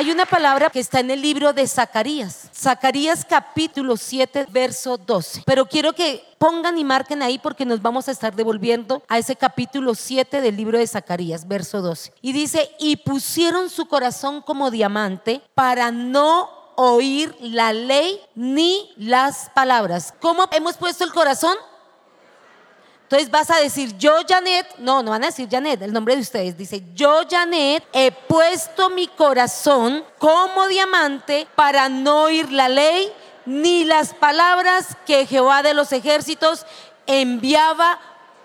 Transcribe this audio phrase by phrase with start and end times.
[0.00, 2.48] Hay una palabra que está en el libro de Zacarías.
[2.54, 5.42] Zacarías capítulo 7, verso 12.
[5.44, 9.36] Pero quiero que pongan y marquen ahí porque nos vamos a estar devolviendo a ese
[9.36, 12.14] capítulo 7 del libro de Zacarías, verso 12.
[12.22, 19.50] Y dice, y pusieron su corazón como diamante para no oír la ley ni las
[19.50, 20.14] palabras.
[20.18, 21.58] ¿Cómo hemos puesto el corazón?
[23.10, 26.22] Entonces vas a decir, yo Janet, no, no van a decir Janet, el nombre de
[26.22, 33.12] ustedes, dice, yo Janet he puesto mi corazón como diamante para no oír la ley
[33.46, 36.64] ni las palabras que Jehová de los ejércitos
[37.08, 37.98] enviaba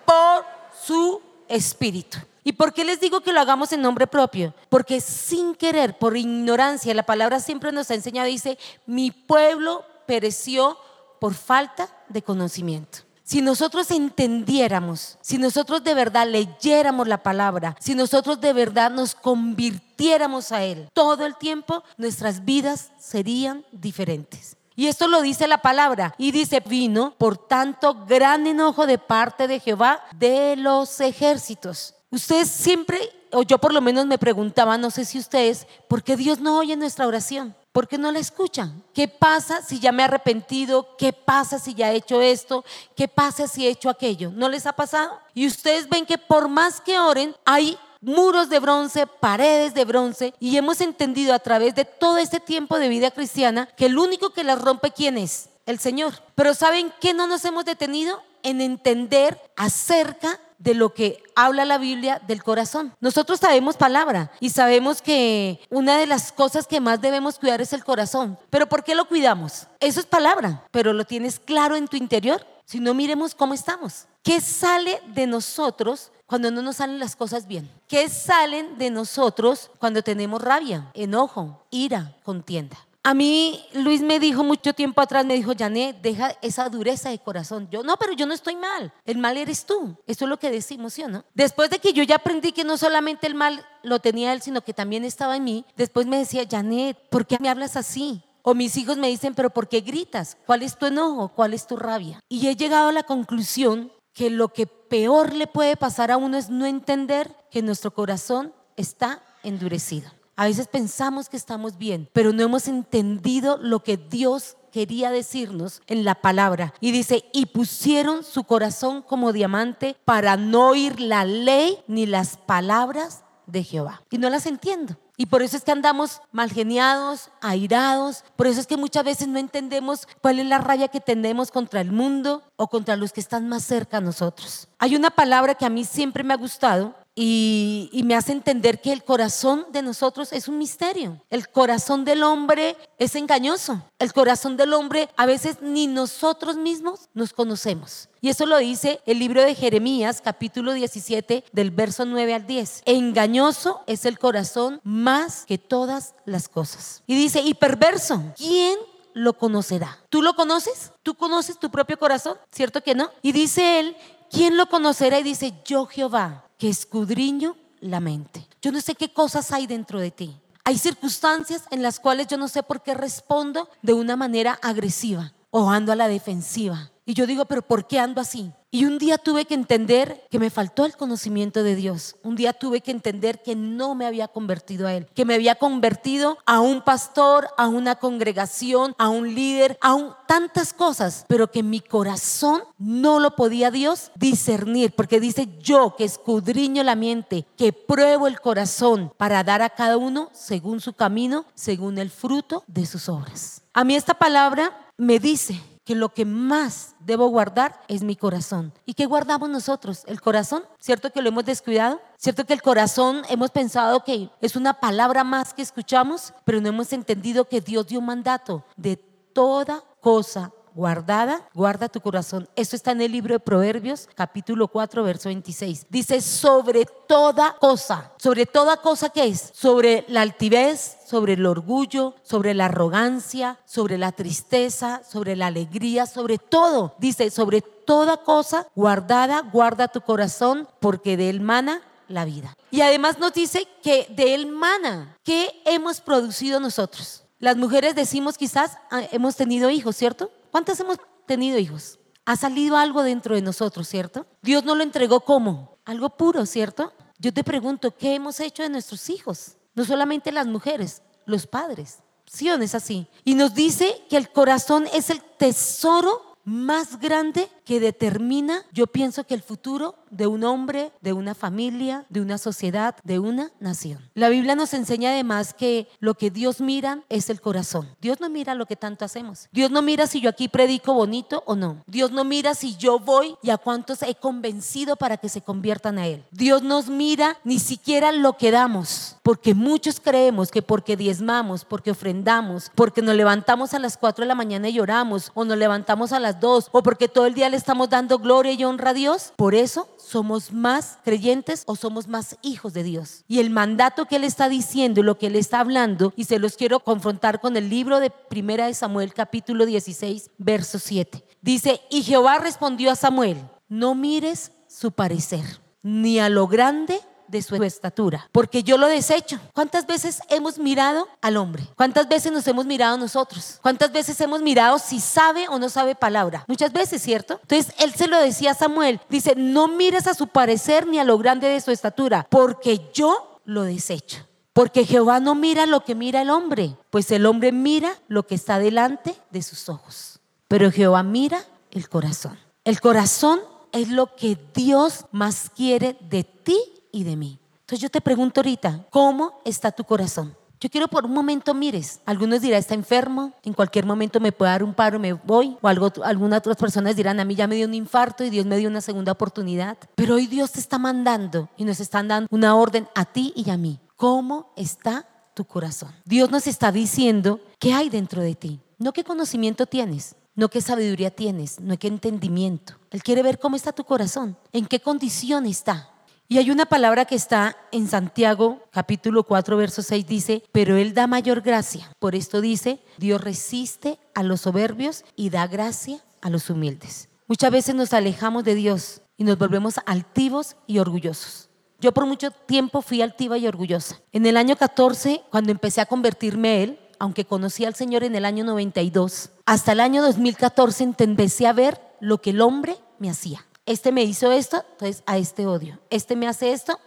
[0.03, 0.43] por
[0.83, 2.17] su espíritu.
[2.43, 4.55] ¿Y por qué les digo que lo hagamos en nombre propio?
[4.69, 10.75] Porque sin querer, por ignorancia, la palabra siempre nos ha enseñado, dice, mi pueblo pereció
[11.19, 13.04] por falta de conocimiento.
[13.25, 19.15] Si nosotros entendiéramos, si nosotros de verdad leyéramos la palabra, si nosotros de verdad nos
[19.15, 24.57] convirtiéramos a Él todo el tiempo, nuestras vidas serían diferentes.
[24.75, 26.13] Y esto lo dice la palabra.
[26.19, 31.95] Y dice, vino por tanto gran enojo de parte de Jehová de los ejércitos.
[32.11, 32.99] Ustedes siempre,
[33.31, 36.59] o yo por lo menos me preguntaba, no sé si ustedes, ¿por qué Dios no
[36.59, 37.55] oye nuestra oración?
[37.75, 38.81] ¿Por qué no la escuchan?
[38.93, 40.95] ¿Qué pasa si ya me he arrepentido?
[40.97, 42.63] ¿Qué pasa si ya he hecho esto?
[42.95, 44.31] ¿Qué pasa si he hecho aquello?
[44.33, 45.19] ¿No les ha pasado?
[45.33, 50.33] Y ustedes ven que por más que oren, hay muros de bronce, paredes de bronce,
[50.39, 54.29] y hemos entendido a través de todo este tiempo de vida cristiana que el único
[54.29, 55.49] que las rompe, ¿quién es?
[55.65, 56.13] El Señor.
[56.33, 58.23] Pero ¿saben qué no nos hemos detenido?
[58.41, 62.93] En entender acerca de lo que habla la Biblia del corazón.
[62.99, 67.71] Nosotros sabemos palabra y sabemos que una de las cosas que más debemos cuidar es
[67.71, 68.37] el corazón.
[68.49, 69.67] Pero ¿por qué lo cuidamos?
[69.79, 72.45] Eso es palabra, pero lo tienes claro en tu interior.
[72.65, 74.07] Si no, miremos cómo estamos.
[74.23, 77.69] ¿Qué sale de nosotros cuando no nos salen las cosas bien?
[77.87, 82.77] ¿Qué salen de nosotros cuando tenemos rabia, enojo, ira, contienda?
[83.05, 87.19] A mí Luis me dijo mucho tiempo atrás, me dijo, Janet, deja esa dureza de
[87.19, 87.67] corazón.
[87.69, 88.91] Yo, no, pero yo no estoy mal.
[89.05, 89.95] El mal eres tú.
[90.07, 91.23] Eso es lo que decimos, ¿sí o no?
[91.35, 94.61] Después de que yo ya aprendí que no solamente el mal lo tenía él, sino
[94.61, 98.23] que también estaba en mí, después me decía, Janet, ¿por qué me hablas así?
[98.41, 100.35] O mis hijos me dicen, pero ¿por qué gritas?
[100.47, 101.29] ¿Cuál es tu enojo?
[101.29, 102.19] ¿Cuál es tu rabia?
[102.27, 106.37] Y he llegado a la conclusión que lo que peor le puede pasar a uno
[106.37, 110.09] es no entender que nuestro corazón está endurecido.
[110.37, 115.81] A veces pensamos que estamos bien, pero no hemos entendido lo que Dios quería decirnos
[115.87, 116.73] en la palabra.
[116.81, 122.35] Y dice, y pusieron su corazón como diamante para no oír la ley ni las
[122.35, 124.01] palabras de Jehová.
[124.09, 124.97] Y no las entiendo.
[125.15, 128.25] Y por eso es que andamos mal geniados, airados.
[128.35, 131.79] Por eso es que muchas veces no entendemos cuál es la raya que tenemos contra
[131.79, 134.67] el mundo o contra los que están más cerca a nosotros.
[134.79, 138.91] Hay una palabra que a mí siempre me ha gustado y, me hace entender que
[138.91, 141.21] el corazón de nosotros es un misterio.
[141.29, 143.81] El corazón del hombre es engañoso.
[143.97, 148.09] El corazón del hombre a veces ni nosotros mismos nos conocemos.
[148.19, 152.83] Y eso lo dice el libro de Jeremías, capítulo 17, del verso 9 al 10.
[152.85, 157.01] Engañoso es el corazón más que todas las cosas.
[157.07, 158.77] Y dice, y perverso, ¿quién
[159.13, 159.99] lo conocerá?
[160.09, 160.91] ¿Tú lo conoces?
[161.01, 162.37] ¿Tú conoces tu propio corazón?
[162.51, 163.09] ¿Cierto que no?
[163.21, 163.95] Y dice él,
[164.29, 165.19] ¿quién lo conocerá?
[165.19, 168.47] Y dice, yo Jehová que escudriño la mente.
[168.61, 170.35] Yo no sé qué cosas hay dentro de ti.
[170.63, 175.33] Hay circunstancias en las cuales yo no sé por qué respondo de una manera agresiva
[175.51, 176.91] o ando a la defensiva.
[177.05, 178.51] Y yo digo, pero ¿por qué ando así?
[178.75, 182.17] Y un día tuve que entender que me faltó el conocimiento de Dios.
[182.23, 185.55] Un día tuve que entender que no me había convertido a Él, que me había
[185.55, 191.63] convertido a un pastor, a una congregación, a un líder, a tantas cosas, pero que
[191.63, 197.71] mi corazón no lo podía Dios discernir, porque dice yo que escudriño la mente, que
[197.71, 202.85] pruebo el corazón para dar a cada uno según su camino, según el fruto de
[202.85, 203.61] sus obras.
[203.73, 208.73] A mí esta palabra me dice que lo que más debo guardar es mi corazón.
[208.85, 210.03] ¿Y qué guardamos nosotros?
[210.07, 212.01] El corazón, ¿cierto que lo hemos descuidado?
[212.17, 216.69] ¿Cierto que el corazón hemos pensado que es una palabra más que escuchamos, pero no
[216.69, 222.47] hemos entendido que Dios dio un mandato de toda cosa guardada, guarda tu corazón.
[222.55, 225.87] Esto está en el libro de Proverbios, capítulo 4, verso 26.
[225.89, 232.13] Dice, sobre toda cosa, sobre toda cosa que es, sobre la altivez, sobre el orgullo,
[232.23, 236.93] sobre la arrogancia, sobre la tristeza, sobre la alegría, sobre todo.
[236.99, 242.55] Dice, sobre toda cosa guardada, guarda tu corazón, porque de él mana la vida.
[242.69, 247.23] Y además nos dice que de él mana, ¿qué hemos producido nosotros?
[247.39, 250.31] Las mujeres decimos quizás ah, hemos tenido hijos, ¿cierto?
[250.55, 251.99] ¿Cuántas hemos tenido hijos?
[252.23, 254.25] Ha salido algo dentro de nosotros, ¿cierto?
[254.41, 256.93] Dios nos lo entregó como algo puro, ¿cierto?
[257.19, 259.57] Yo te pregunto, ¿qué hemos hecho de nuestros hijos?
[259.73, 261.99] No solamente las mujeres, los padres.
[262.25, 263.05] ¿Sí no es así?
[263.25, 269.25] Y nos dice que el corazón es el tesoro más grande que determina, yo pienso
[269.25, 273.99] que el futuro de un hombre, de una familia, de una sociedad, de una nación.
[274.13, 277.89] La Biblia nos enseña además que lo que Dios mira es el corazón.
[278.01, 279.49] Dios no mira lo que tanto hacemos.
[279.51, 281.83] Dios no mira si yo aquí predico bonito o no.
[281.87, 285.97] Dios no mira si yo voy y a cuántos he convencido para que se conviertan
[285.97, 286.23] a Él.
[286.31, 291.91] Dios nos mira ni siquiera lo que damos, porque muchos creemos que porque diezmamos, porque
[291.91, 296.11] ofrendamos, porque nos levantamos a las 4 de la mañana y lloramos, o nos levantamos
[296.11, 299.33] a las 2, o porque todo el día estamos dando gloria y honra a Dios,
[299.35, 303.23] por eso somos más creyentes o somos más hijos de Dios.
[303.27, 306.55] Y el mandato que Él está diciendo, lo que Él está hablando, y se los
[306.55, 311.23] quiero confrontar con el libro de Primera de Samuel capítulo 16, verso 7.
[311.41, 313.37] Dice, y Jehová respondió a Samuel,
[313.67, 319.39] no mires su parecer, ni a lo grande de su estatura, porque yo lo desecho.
[319.53, 321.63] ¿Cuántas veces hemos mirado al hombre?
[321.75, 323.59] ¿Cuántas veces nos hemos mirado nosotros?
[323.61, 326.45] ¿Cuántas veces hemos mirado si sabe o no sabe palabra?
[326.47, 327.39] Muchas veces, ¿cierto?
[327.41, 331.03] Entonces él se lo decía a Samuel, dice, no mires a su parecer ni a
[331.03, 334.25] lo grande de su estatura, porque yo lo desecho.
[334.53, 338.35] Porque Jehová no mira lo que mira el hombre, pues el hombre mira lo que
[338.35, 340.19] está delante de sus ojos.
[340.47, 342.39] Pero Jehová mira el corazón.
[342.63, 343.41] El corazón
[343.73, 346.57] es lo que Dios más quiere de ti
[346.95, 347.39] y de mí.
[347.61, 350.35] Entonces yo te pregunto ahorita, ¿cómo está tu corazón?
[350.61, 351.99] Yo quiero por un momento mires.
[352.05, 355.57] Algunos dirán, está enfermo, en cualquier momento me puede dar un paro, me voy.
[355.61, 358.45] O algo, algunas otras personas dirán, a mí ya me dio un infarto y Dios
[358.45, 359.77] me dio una segunda oportunidad.
[359.95, 363.49] Pero hoy Dios te está mandando y nos están dando una orden a ti y
[363.49, 363.79] a mí.
[363.97, 365.91] ¿Cómo está tu corazón?
[366.05, 368.61] Dios nos está diciendo qué hay dentro de ti.
[368.77, 372.75] No qué conocimiento tienes, no qué sabiduría tienes, no qué entendimiento.
[372.91, 375.89] Él quiere ver cómo está tu corazón, en qué condición está.
[376.27, 380.95] Y hay una palabra que está en Santiago capítulo 4 verso 6 dice, pero Él
[380.95, 381.91] da mayor gracia.
[381.99, 387.09] Por esto dice, Dios resiste a los soberbios y da gracia a los humildes.
[387.27, 391.49] Muchas veces nos alejamos de Dios y nos volvemos altivos y orgullosos.
[391.79, 393.99] Yo por mucho tiempo fui altiva y orgullosa.
[394.11, 398.15] En el año 14, cuando empecé a convertirme a Él, aunque conocí al Señor en
[398.15, 403.11] el año 92, hasta el año 2014 empecé a ver lo que el hombre me
[403.11, 405.79] hacía este me hizo esto, entonces a este odio.
[405.89, 406.79] Este me hace esto,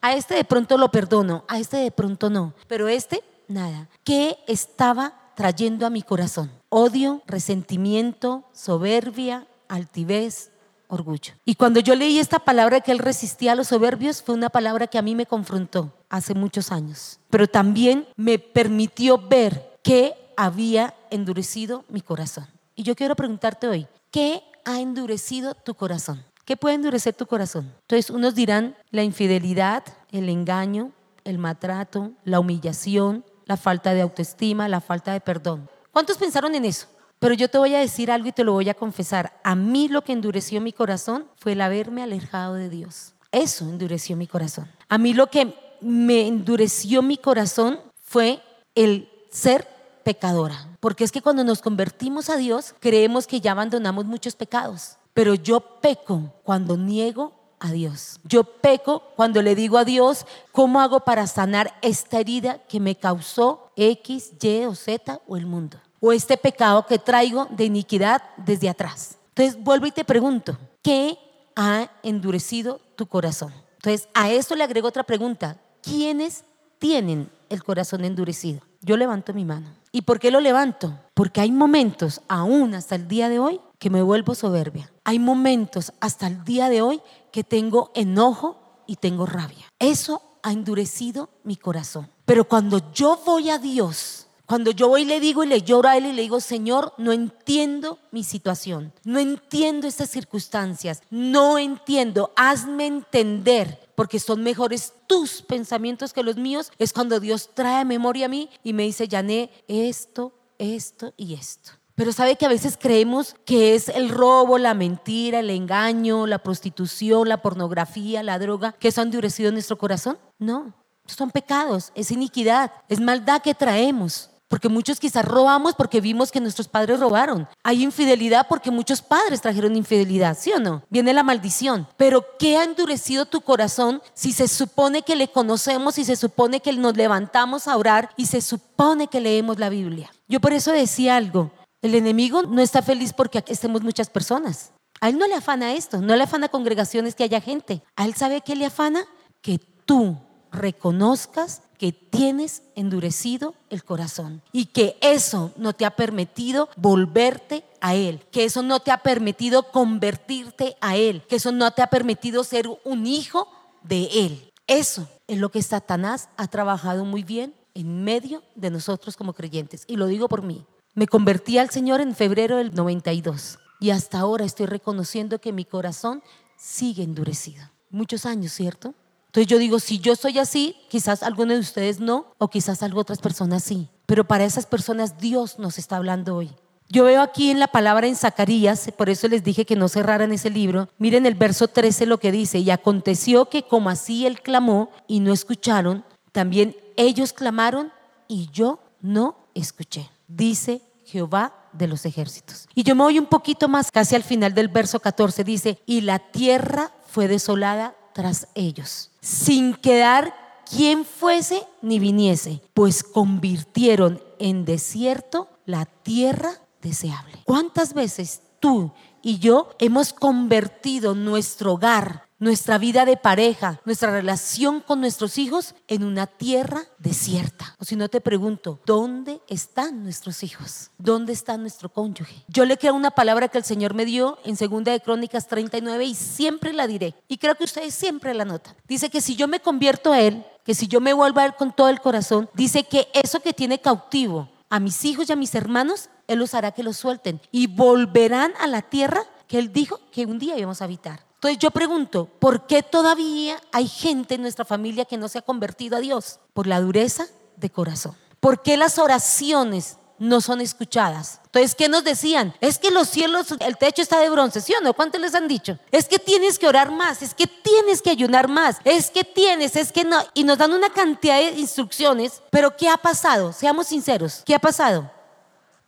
[0.00, 2.54] a este de pronto lo perdono, a este de pronto no.
[2.68, 3.88] Pero este, nada.
[4.04, 6.52] ¿Qué estaba trayendo a mi corazón?
[6.68, 10.52] Odio, resentimiento, soberbia, altivez,
[10.86, 11.34] orgullo.
[11.44, 14.86] Y cuando yo leí esta palabra que él resistía a los soberbios, fue una palabra
[14.86, 17.18] que a mí me confrontó hace muchos años.
[17.30, 22.46] Pero también me permitió ver que había endurecido mi corazón.
[22.74, 26.24] Y yo quiero preguntarte hoy, ¿qué ha endurecido tu corazón?
[26.44, 27.72] ¿Qué puede endurecer tu corazón?
[27.82, 30.92] Entonces, unos dirán la infidelidad, el engaño,
[31.24, 35.68] el maltrato, la humillación, la falta de autoestima, la falta de perdón.
[35.92, 36.88] ¿Cuántos pensaron en eso?
[37.18, 39.38] Pero yo te voy a decir algo y te lo voy a confesar.
[39.44, 43.14] A mí lo que endureció mi corazón fue el haberme alejado de Dios.
[43.30, 44.68] Eso endureció mi corazón.
[44.88, 48.42] A mí lo que me endureció mi corazón fue
[48.74, 49.68] el ser
[50.02, 50.68] pecadora.
[50.80, 54.96] Porque es que cuando nos convertimos a Dios, creemos que ya abandonamos muchos pecados.
[55.14, 57.32] Pero yo peco cuando niego
[57.62, 58.18] a Dios.
[58.24, 62.96] Yo peco cuando le digo a Dios, ¿cómo hago para sanar esta herida que me
[62.96, 65.78] causó X, Y o Z o el mundo?
[66.00, 69.18] O este pecado que traigo de iniquidad desde atrás.
[69.28, 71.18] Entonces vuelvo y te pregunto, ¿qué
[71.54, 73.52] ha endurecido tu corazón?
[73.76, 75.56] Entonces a esto le agrego otra pregunta.
[75.82, 76.44] ¿Quiénes
[76.78, 78.60] tienen el corazón endurecido?
[78.80, 79.68] Yo levanto mi mano.
[79.94, 80.98] ¿Y por qué lo levanto?
[81.12, 84.90] Porque hay momentos, aún hasta el día de hoy, que me vuelvo soberbia.
[85.04, 89.66] Hay momentos hasta el día de hoy que tengo enojo y tengo rabia.
[89.78, 92.10] Eso ha endurecido mi corazón.
[92.24, 94.21] Pero cuando yo voy a Dios,
[94.52, 96.92] cuando yo voy y le digo y le lloro a Él y le digo, Señor,
[96.98, 104.92] no entiendo mi situación, no entiendo estas circunstancias, no entiendo, hazme entender porque son mejores
[105.06, 109.08] tus pensamientos que los míos, es cuando Dios trae memoria a mí y me dice,
[109.08, 111.70] Yané, esto, esto y esto.
[111.94, 116.40] Pero sabe que a veces creemos que es el robo, la mentira, el engaño, la
[116.40, 120.18] prostitución, la pornografía, la droga, que eso ha endurecido nuestro corazón.
[120.38, 120.74] No,
[121.06, 124.28] son pecados, es iniquidad, es maldad que traemos.
[124.52, 127.48] Porque muchos quizás robamos porque vimos que nuestros padres robaron.
[127.62, 130.82] Hay infidelidad porque muchos padres trajeron infidelidad, ¿sí o no?
[130.90, 131.88] Viene la maldición.
[131.96, 136.60] Pero ¿qué ha endurecido tu corazón si se supone que le conocemos y se supone
[136.60, 140.12] que nos levantamos a orar y se supone que leemos la Biblia?
[140.28, 141.50] Yo por eso decía algo.
[141.80, 144.72] El enemigo no está feliz porque aquí estemos muchas personas.
[145.00, 147.82] A él no le afana esto, no le afana congregaciones que haya gente.
[147.96, 149.06] A él sabe que le afana
[149.40, 150.18] que tú
[150.50, 157.96] reconozcas que tienes endurecido el corazón y que eso no te ha permitido volverte a
[157.96, 161.88] Él, que eso no te ha permitido convertirte a Él, que eso no te ha
[161.88, 163.48] permitido ser un hijo
[163.82, 164.52] de Él.
[164.68, 169.82] Eso es lo que Satanás ha trabajado muy bien en medio de nosotros como creyentes.
[169.88, 170.64] Y lo digo por mí.
[170.94, 175.64] Me convertí al Señor en febrero del 92 y hasta ahora estoy reconociendo que mi
[175.64, 176.22] corazón
[176.56, 177.72] sigue endurecido.
[177.90, 178.94] Muchos años, ¿cierto?
[179.32, 183.00] Entonces yo digo, si yo soy así, quizás algunos de ustedes no, o quizás algo
[183.00, 183.88] otras personas sí.
[184.04, 186.50] Pero para esas personas Dios nos está hablando hoy.
[186.90, 190.32] Yo veo aquí en la palabra en Zacarías, por eso les dije que no cerraran
[190.32, 190.90] ese libro.
[190.98, 195.20] Miren el verso 13 lo que dice, y aconteció que como así él clamó y
[195.20, 197.90] no escucharon, también ellos clamaron
[198.28, 200.10] y yo no escuché.
[200.28, 202.68] Dice Jehová de los ejércitos.
[202.74, 206.02] Y yo me voy un poquito más, casi al final del verso 14, dice, y
[206.02, 210.34] la tierra fue desolada tras ellos, sin quedar
[210.70, 217.38] quien fuese ni viniese, pues convirtieron en desierto la tierra deseable.
[217.44, 218.92] ¿Cuántas veces tú
[219.22, 225.76] y yo hemos convertido nuestro hogar, nuestra vida de pareja, nuestra relación con nuestros hijos
[225.86, 227.76] en una tierra desierta.
[227.78, 230.90] O si no te pregunto, ¿dónde están nuestros hijos?
[230.98, 232.44] ¿Dónde está nuestro cónyuge?
[232.48, 236.04] Yo le creo una palabra que el Señor me dio en Segunda de Crónicas 39
[236.04, 237.14] y siempre la diré.
[237.28, 238.74] Y creo que ustedes siempre la notan.
[238.88, 241.54] Dice que si yo me convierto a Él, que si yo me vuelvo a Él
[241.54, 245.36] con todo el corazón, dice que eso que tiene cautivo a mis hijos y a
[245.36, 249.72] mis hermanos, Él los hará que los suelten y volverán a la tierra que Él
[249.72, 251.30] dijo que un día íbamos a habitar.
[251.42, 255.42] Entonces yo pregunto, ¿por qué todavía hay gente en nuestra familia que no se ha
[255.42, 256.38] convertido a Dios?
[256.54, 258.14] Por la dureza de corazón.
[258.38, 261.40] ¿Por qué las oraciones no son escuchadas?
[261.46, 262.54] Entonces, ¿qué nos decían?
[262.60, 264.94] Es que los cielos, el techo está de bronce, ¿sí o no?
[264.94, 265.80] ¿Cuántos les han dicho?
[265.90, 269.74] Es que tienes que orar más, es que tienes que ayunar más, es que tienes,
[269.74, 270.22] es que no.
[270.34, 273.52] Y nos dan una cantidad de instrucciones, pero ¿qué ha pasado?
[273.52, 275.10] Seamos sinceros, ¿qué ha pasado?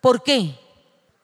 [0.01, 0.59] ¿Por qué?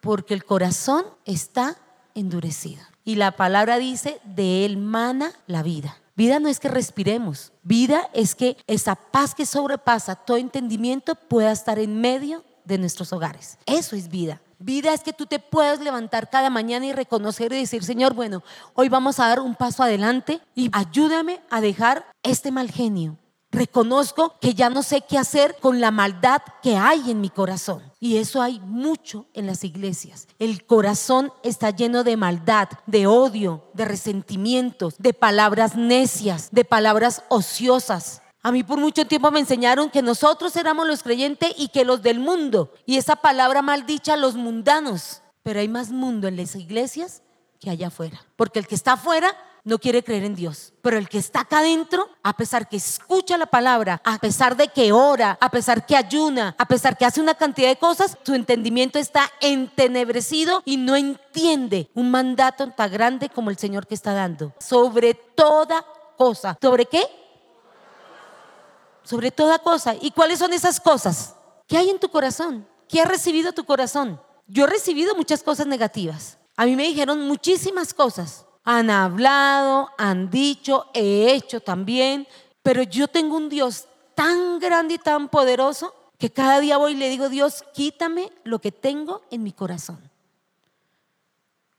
[0.01, 1.77] Porque el corazón está
[2.15, 2.90] endurecido.
[3.11, 5.97] Y la palabra dice, de él mana la vida.
[6.15, 11.51] Vida no es que respiremos, vida es que esa paz que sobrepasa todo entendimiento pueda
[11.51, 13.59] estar en medio de nuestros hogares.
[13.67, 14.41] Eso es vida.
[14.61, 18.45] Vida es que tú te puedas levantar cada mañana y reconocer y decir, Señor, bueno,
[18.75, 23.17] hoy vamos a dar un paso adelante y ayúdame a dejar este mal genio,
[23.53, 27.83] Reconozco que ya no sé qué hacer con la maldad que hay en mi corazón.
[27.99, 30.29] Y eso hay mucho en las iglesias.
[30.39, 37.25] El corazón está lleno de maldad, de odio, de resentimientos, de palabras necias, de palabras
[37.29, 38.23] ociosas.
[38.43, 42.03] A mí por mucho tiempo me enseñaron que nosotros éramos los creyentes y que los
[42.03, 42.73] del mundo.
[42.87, 45.23] Y esa palabra maldicha, los mundanos.
[45.43, 47.23] Pero hay más mundo en las iglesias
[47.59, 48.25] que allá afuera.
[48.37, 50.73] Porque el que está afuera no quiere creer en Dios.
[50.83, 54.69] Pero el que está acá adentro, a pesar que escucha la palabra, a pesar de
[54.69, 58.35] que ora, a pesar que ayuna, a pesar que hace una cantidad de cosas, su
[58.35, 64.13] entendimiento está entenebrecido y no entiende un mandato tan grande como el Señor que está
[64.13, 64.53] dando.
[64.59, 65.85] Sobre toda
[66.17, 66.59] cosa.
[66.61, 67.03] ¿Sobre qué?
[69.03, 69.95] Sobre toda cosa.
[70.01, 71.35] ¿Y cuáles son esas cosas?
[71.67, 72.67] ¿Qué hay en tu corazón?
[72.89, 74.21] ¿Qué ha recibido tu corazón?
[74.47, 76.39] Yo he recibido muchas cosas negativas.
[76.57, 82.27] A mí me dijeron muchísimas cosas han hablado, han dicho, he hecho también,
[82.63, 86.97] pero yo tengo un Dios tan grande y tan poderoso que cada día voy y
[86.97, 89.99] le digo, Dios, quítame lo que tengo en mi corazón.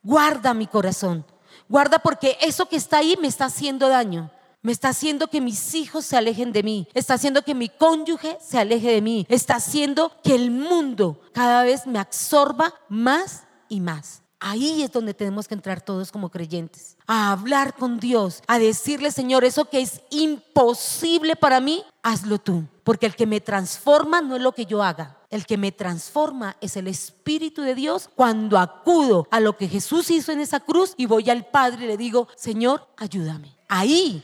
[0.01, 1.23] Guarda mi corazón.
[1.69, 4.31] Guarda porque eso que está ahí me está haciendo daño.
[4.63, 6.87] Me está haciendo que mis hijos se alejen de mí.
[6.93, 9.25] Está haciendo que mi cónyuge se aleje de mí.
[9.29, 14.20] Está haciendo que el mundo cada vez me absorba más y más.
[14.43, 19.11] Ahí es donde tenemos que entrar todos como creyentes, a hablar con Dios, a decirle,
[19.11, 22.65] Señor, eso que es imposible para mí, hazlo tú.
[22.83, 25.19] Porque el que me transforma no es lo que yo haga.
[25.29, 30.09] El que me transforma es el Espíritu de Dios cuando acudo a lo que Jesús
[30.09, 33.55] hizo en esa cruz y voy al Padre y le digo, Señor, ayúdame.
[33.69, 34.23] Ahí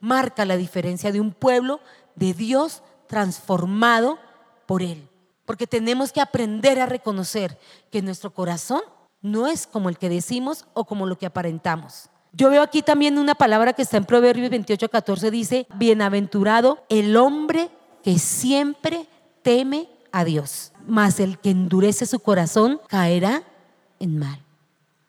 [0.00, 1.80] marca la diferencia de un pueblo
[2.14, 4.18] de Dios transformado
[4.64, 5.10] por Él.
[5.44, 7.58] Porque tenemos que aprender a reconocer
[7.90, 8.80] que nuestro corazón
[9.20, 12.10] no es como el que decimos o como lo que aparentamos.
[12.32, 17.16] Yo veo aquí también una palabra que está en Proverbios 28, 14, dice, bienaventurado el
[17.16, 17.70] hombre
[18.02, 19.06] que siempre
[19.42, 23.42] teme a Dios, mas el que endurece su corazón caerá
[23.98, 24.40] en mal.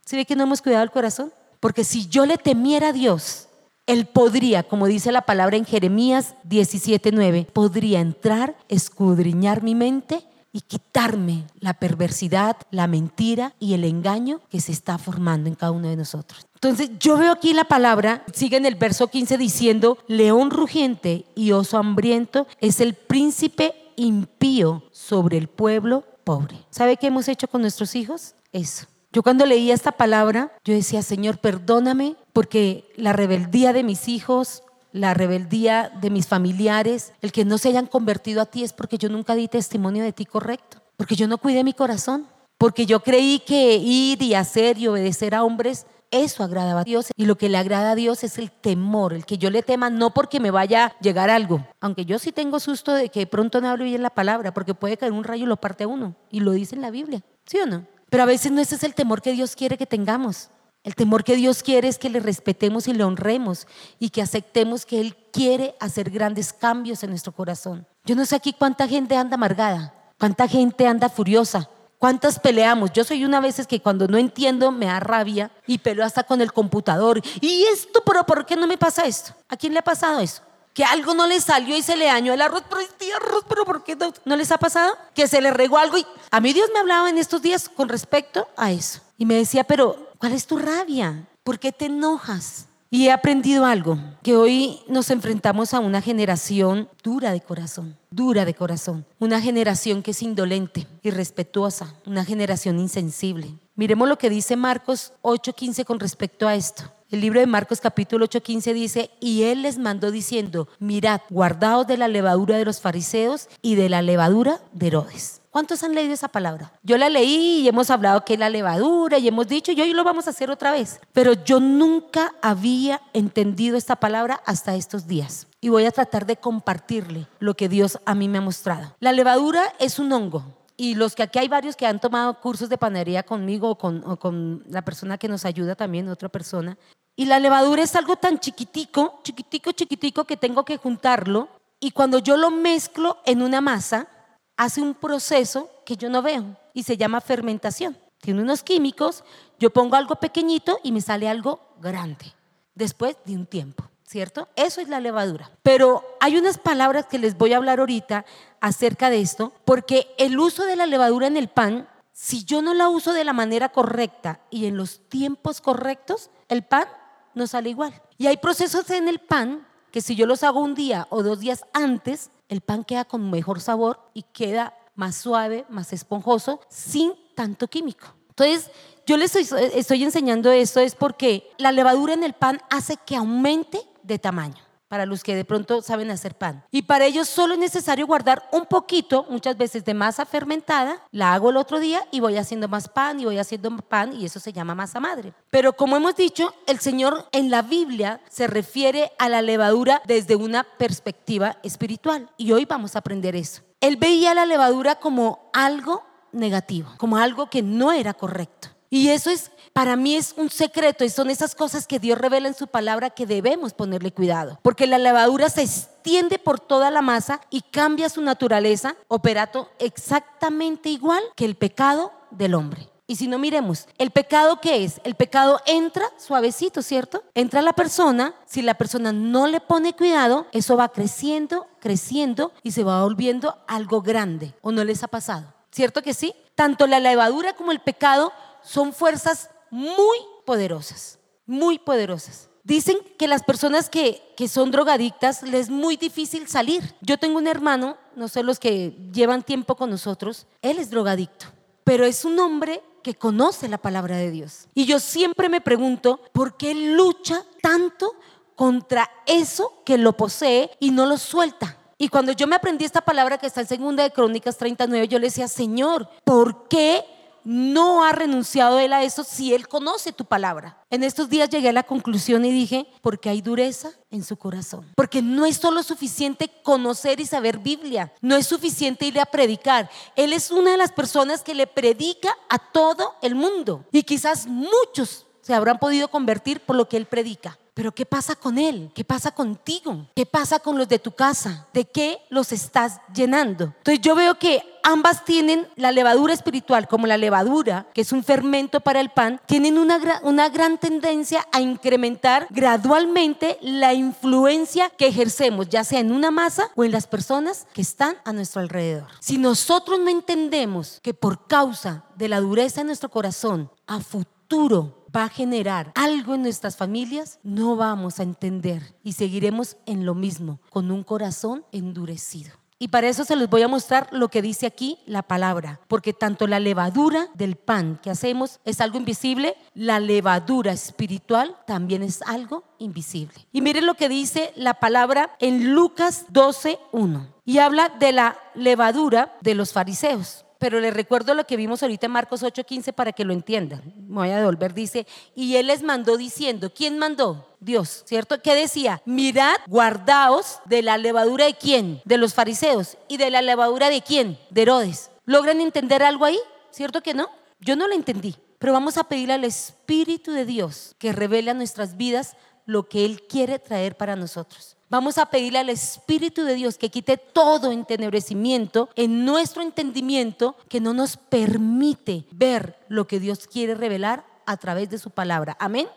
[0.06, 1.32] ¿Se ve que no hemos cuidado el corazón?
[1.60, 3.48] Porque si yo le temiera a Dios,
[3.86, 10.62] Él podría, como dice la palabra en Jeremías 17:9, podría entrar, escudriñar mi mente y
[10.62, 15.88] quitarme la perversidad, la mentira y el engaño que se está formando en cada uno
[15.88, 16.48] de nosotros.
[16.56, 21.52] Entonces yo veo aquí la palabra, sigue en el verso 15 diciendo, león rugiente y
[21.52, 26.58] oso hambriento es el príncipe impío sobre el pueblo pobre.
[26.70, 28.36] ¿Sabe qué hemos hecho con nuestros hijos?
[28.52, 28.88] Eso.
[29.12, 34.62] Yo cuando leía esta palabra, yo decía, Señor, perdóname porque la rebeldía de mis hijos,
[34.92, 38.98] la rebeldía de mis familiares, el que no se hayan convertido a ti es porque
[38.98, 42.28] yo nunca di testimonio de ti correcto, porque yo no cuidé mi corazón,
[42.58, 47.12] porque yo creí que ir y hacer y obedecer a hombres eso agradaba a Dios
[47.16, 49.90] y lo que le agrada a Dios es el temor, el que yo le tema
[49.90, 53.62] no porque me vaya a llegar algo, aunque yo sí tengo susto de que pronto
[53.62, 56.40] no hablo bien la palabra, porque puede caer un rayo y lo parte uno, y
[56.40, 57.86] lo dice en la Biblia, ¿sí o no?
[58.10, 60.50] Pero a veces no ese es el temor que Dios quiere que tengamos.
[60.84, 63.68] El temor que Dios quiere es que le respetemos y le honremos
[64.00, 67.86] y que aceptemos que Él quiere hacer grandes cambios en nuestro corazón.
[68.06, 71.70] Yo no sé aquí cuánta gente anda amargada, cuánta gente anda furiosa,
[72.00, 72.94] ¿Cuántas peleamos?
[72.94, 76.40] Yo soy una veces que cuando no entiendo me da rabia y peleo hasta con
[76.40, 77.22] el computador.
[77.42, 78.02] ¿Y esto?
[78.06, 79.34] ¿Pero por qué no me pasa esto?
[79.50, 80.42] ¿A quién le ha pasado eso?
[80.74, 83.08] Que algo no le salió y se le dañó el arroz, pero este
[83.50, 84.14] pero ¿por qué no?
[84.24, 84.96] ¿No les ha pasado?
[85.14, 87.90] Que se le regó algo y a mí Dios me hablaba en estos días con
[87.90, 89.02] respecto a eso.
[89.18, 91.28] Y me decía, pero ¿cuál es tu rabia?
[91.44, 92.68] ¿Por qué te enojas?
[92.92, 98.46] Y he aprendido algo, que hoy nos enfrentamos a una generación dura de corazón, dura
[98.46, 103.54] de corazón, una generación que es indolente, irrespetuosa, una generación insensible.
[103.76, 106.84] Miremos lo que dice Marcos 8:15 con respecto a esto.
[107.12, 111.98] El libro de Marcos capítulo 8:15 dice, y él les mandó diciendo, mirad, guardaos de
[111.98, 115.42] la levadura de los fariseos y de la levadura de Herodes.
[115.50, 116.72] ¿Cuántos han leído esa palabra?
[116.84, 119.94] Yo la leí y hemos hablado que es la levadura y hemos dicho y hoy
[119.94, 121.00] lo vamos a hacer otra vez.
[121.12, 125.48] Pero yo nunca había entendido esta palabra hasta estos días.
[125.62, 128.96] Y voy a tratar de compartirle lo que Dios a mí me ha mostrado.
[129.00, 130.59] La levadura es un hongo.
[130.80, 133.76] Y los que aquí hay varios que han tomado cursos de panadería conmigo o
[134.18, 136.78] con, la persona que nos ayuda también, otra persona.
[137.18, 141.50] Y la levadura es algo tan chiquitico, chiquitico, chiquitico que tengo que juntarlo.
[141.82, 144.08] Y cuando yo lo mezclo en una masa,
[144.56, 147.98] hace un proceso que yo no veo y se llama fermentación.
[148.22, 149.26] Tiene unos químicos,
[149.60, 152.34] yo pongo algo pequeñito y me sale algo grande
[152.74, 154.48] después de un tiempo, ¿cierto?
[154.56, 155.52] Eso es la levadura.
[155.62, 158.26] Pero hay unas palabras que les voy a hablar ahorita
[158.60, 162.74] acerca de esto, porque el uso de la levadura en el pan, si yo no
[162.74, 166.88] la uso de la manera correcta y en los tiempos correctos, el pan
[167.36, 167.94] no sale igual.
[168.18, 171.40] Y hay procesos en el pan que si yo los hago un día o dos
[171.40, 177.14] días antes, el pan queda con mejor sabor y queda más suave, más esponjoso, sin
[177.36, 178.08] tanto químico.
[178.30, 178.72] Entonces,
[179.06, 183.82] yo les estoy, enseñando esto es porque la levadura en el pan hace que aumente
[184.10, 186.66] de tamaño para los que de pronto saben hacer pan.
[186.72, 191.34] Y para ellos solo es necesario guardar un poquito, muchas veces de masa fermentada, la
[191.34, 194.40] hago el otro día y voy haciendo más pan y voy haciendo pan y eso
[194.40, 195.34] se llama masa madre.
[195.52, 200.36] Pero como hemos dicho, el Señor en la Biblia se refiere a la levadura desde
[200.36, 203.62] una perspectiva espiritual y hoy vamos a aprender eso.
[203.82, 208.70] Él veía la levadura como algo negativo, como algo que no era correcto.
[208.90, 212.48] Y eso es, para mí es un secreto y son esas cosas que Dios revela
[212.48, 214.60] en su palabra que debemos ponerle cuidado.
[214.64, 220.90] Porque la levadura se extiende por toda la masa y cambia su naturaleza, operato exactamente
[220.90, 222.90] igual que el pecado del hombre.
[223.06, 225.02] Y si no miremos, ¿el pecado qué es?
[225.04, 227.24] El pecado entra suavecito, ¿cierto?
[227.34, 232.72] Entra la persona, si la persona no le pone cuidado, eso va creciendo, creciendo y
[232.72, 234.54] se va volviendo algo grande.
[234.62, 235.54] ¿O no les ha pasado?
[235.72, 236.36] ¿Cierto que sí?
[236.54, 238.32] Tanto la levadura como el pecado
[238.64, 242.50] son fuerzas muy poderosas, muy poderosas.
[242.64, 246.96] Dicen que las personas que, que, son drogadictas les es muy difícil salir.
[247.02, 251.48] Yo tengo un hermano, no sé los que llevan tiempo con nosotros, él es drogadicto,
[251.84, 254.68] pero es un hombre que conoce la palabra de Dios.
[254.74, 258.14] Y yo siempre me pregunto, ¿por qué lucha tanto
[258.56, 261.78] contra eso que lo posee y no lo suelta?
[261.98, 265.20] Y cuando yo me aprendí esta palabra que está en segunda de Crónicas 39, yo
[265.20, 267.06] le decía, Señor, ¿por qué
[267.44, 270.84] no ha renunciado él a eso si él conoce tu palabra.
[270.90, 274.86] En estos días llegué a la conclusión y dije, porque hay dureza en su corazón.
[274.96, 279.90] Porque no es solo suficiente conocer y saber Biblia, no es suficiente ir a predicar.
[280.16, 283.86] Él es una de las personas que le predica a todo el mundo.
[283.92, 287.58] Y quizás muchos se habrán podido convertir por lo que él predica.
[287.74, 288.92] Pero ¿qué pasa con él?
[288.94, 290.06] ¿Qué pasa contigo?
[290.14, 291.66] ¿Qué pasa con los de tu casa?
[291.74, 293.74] ¿De qué los estás llenando?
[293.78, 298.24] Entonces yo veo que ambas tienen la levadura espiritual como la levadura, que es un
[298.24, 305.08] fermento para el pan, tienen una, una gran tendencia a incrementar gradualmente la influencia que
[305.08, 309.08] ejercemos, ya sea en una masa o en las personas que están a nuestro alrededor.
[309.20, 315.06] Si nosotros no entendemos que por causa de la dureza de nuestro corazón, a futuro
[315.16, 320.16] va a generar algo en nuestras familias, no vamos a entender y seguiremos en lo
[320.16, 322.52] mismo, con un corazón endurecido.
[322.82, 326.14] Y para eso se les voy a mostrar lo que dice aquí la palabra, porque
[326.14, 332.22] tanto la levadura del pan que hacemos es algo invisible, la levadura espiritual también es
[332.22, 333.36] algo invisible.
[333.52, 339.36] Y miren lo que dice la palabra en Lucas 12.1 y habla de la levadura
[339.42, 340.46] de los fariseos.
[340.60, 343.82] Pero les recuerdo lo que vimos ahorita en Marcos 8:15 para que lo entiendan.
[343.96, 347.56] Me voy a devolver, dice, y él les mandó diciendo, ¿quién mandó?
[347.62, 348.42] Dios, ¿cierto?
[348.42, 349.02] ¿Qué decía?
[349.06, 352.02] Mirad, guardaos de la levadura de quién?
[352.04, 352.98] De los fariseos.
[353.08, 354.38] ¿Y de la levadura de quién?
[354.50, 355.12] De Herodes.
[355.26, 356.40] ¿Logran entender algo ahí?
[356.72, 357.30] ¿Cierto que no?
[357.62, 358.36] Yo no lo entendí.
[358.58, 363.06] Pero vamos a pedirle al Espíritu de Dios que revele a nuestras vidas lo que
[363.06, 364.76] Él quiere traer para nosotros.
[364.90, 370.82] Vamos a pedirle al Espíritu de Dios que quite todo entenebrecimiento en nuestro entendimiento que
[370.82, 375.56] no nos permite ver lo que Dios quiere revelar a través de su palabra.
[375.60, 375.88] Amén.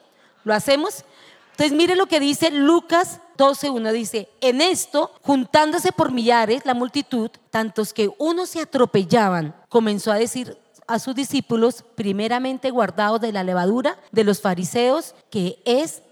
[0.45, 1.07] ¿Lo hacemos?
[1.53, 3.93] Entonces mire lo que dice Lucas 12.1.
[3.93, 10.17] Dice, en esto, juntándose por millares la multitud, tantos que unos se atropellaban, comenzó a
[10.17, 16.03] decir a sus discípulos, primeramente guardados de la levadura de los fariseos, que es,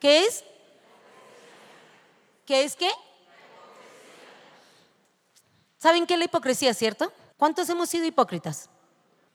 [0.00, 0.44] ¿qué es?
[2.46, 2.88] ¿Qué es qué?
[5.78, 7.12] ¿Saben qué es la hipocresía, cierto?
[7.36, 8.70] ¿Cuántos hemos sido hipócritas?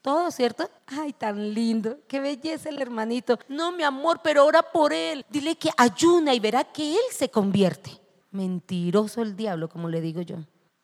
[0.00, 0.68] Todos, ¿cierto?
[0.86, 1.98] Ay, tan lindo.
[2.08, 3.38] Qué belleza el hermanito.
[3.48, 5.24] No, mi amor, pero ora por él.
[5.28, 8.00] Dile que ayuna y verá que él se convierte.
[8.32, 10.38] Mentiroso el diablo, como le digo yo.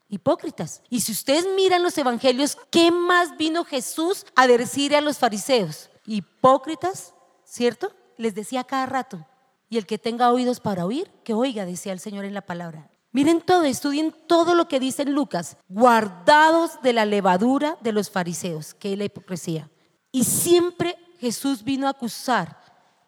[0.09, 0.83] Hipócritas.
[0.89, 5.91] Y si ustedes miran los evangelios, ¿qué más vino Jesús a decir a los fariseos?
[6.07, 7.15] Hipócritas,
[7.45, 7.93] ¿cierto?
[8.17, 9.27] Les decía cada rato.
[9.69, 12.91] Y el que tenga oídos para oír, que oiga, decía el Señor en la palabra.
[13.11, 18.75] Miren todo, estudien todo lo que dice Lucas, guardados de la levadura de los fariseos,
[18.75, 19.71] que es la hipocresía.
[20.13, 22.57] Y siempre Jesús vino a acusar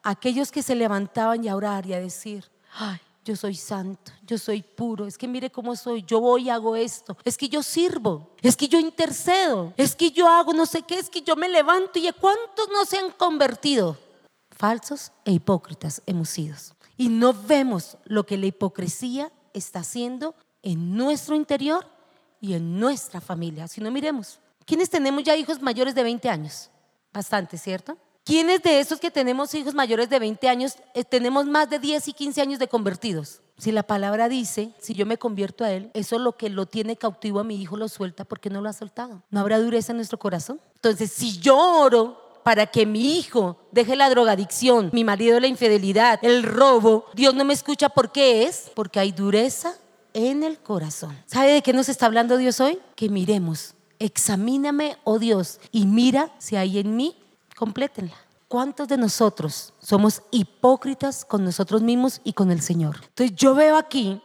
[0.02, 4.12] a aquellos que se levantaban y a orar y a decir, ay, yo soy santo,
[4.26, 7.48] yo soy puro, es que mire cómo soy, yo voy y hago esto, es que
[7.48, 11.20] yo sirvo, es que yo intercedo, es que yo hago no sé qué, es que
[11.20, 13.98] yo me levanto y a cuántos no se han convertido
[14.60, 16.54] falsos e hipócritas hemos sido.
[16.98, 21.86] Y no vemos lo que la hipocresía está haciendo en nuestro interior
[22.42, 23.68] y en nuestra familia.
[23.68, 26.68] Si no miremos, ¿quiénes tenemos ya hijos mayores de 20 años?
[27.10, 27.96] Bastante, ¿cierto?
[28.22, 32.08] ¿Quiénes de esos que tenemos hijos mayores de 20 años eh, tenemos más de 10
[32.08, 33.40] y 15 años de convertidos?
[33.56, 36.96] Si la palabra dice, si yo me convierto a Él, eso lo que lo tiene
[36.96, 39.22] cautivo a mi hijo lo suelta porque no lo ha soltado.
[39.30, 40.60] ¿No habrá dureza en nuestro corazón?
[40.74, 46.18] Entonces, si yo oro para que mi hijo deje la drogadicción, mi marido la infidelidad,
[46.22, 47.88] el robo, Dios no me escucha.
[47.88, 48.70] ¿Por qué es?
[48.74, 49.74] Porque hay dureza
[50.12, 51.16] en el corazón.
[51.26, 52.78] ¿Sabe de qué nos está hablando Dios hoy?
[52.96, 57.16] Que miremos, examíname, oh Dios, y mira si hay en mí,
[57.56, 58.16] complétenla.
[58.48, 62.96] ¿Cuántos de nosotros somos hipócritas con nosotros mismos y con el Señor?
[63.04, 64.20] Entonces yo veo aquí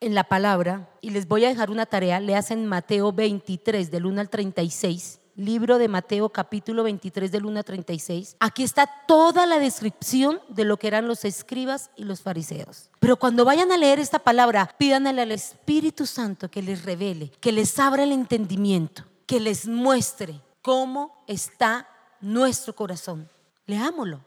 [0.00, 4.06] en la palabra, y les voy a dejar una tarea, le hacen Mateo 23 del
[4.06, 9.46] 1 al 36 libro de Mateo capítulo 23 del 1 a 36, aquí está toda
[9.46, 12.90] la descripción de lo que eran los escribas y los fariseos.
[12.98, 17.52] Pero cuando vayan a leer esta palabra, pídanle al Espíritu Santo que les revele, que
[17.52, 21.88] les abra el entendimiento, que les muestre cómo está
[22.20, 23.28] nuestro corazón.
[23.66, 24.20] Leámoslo.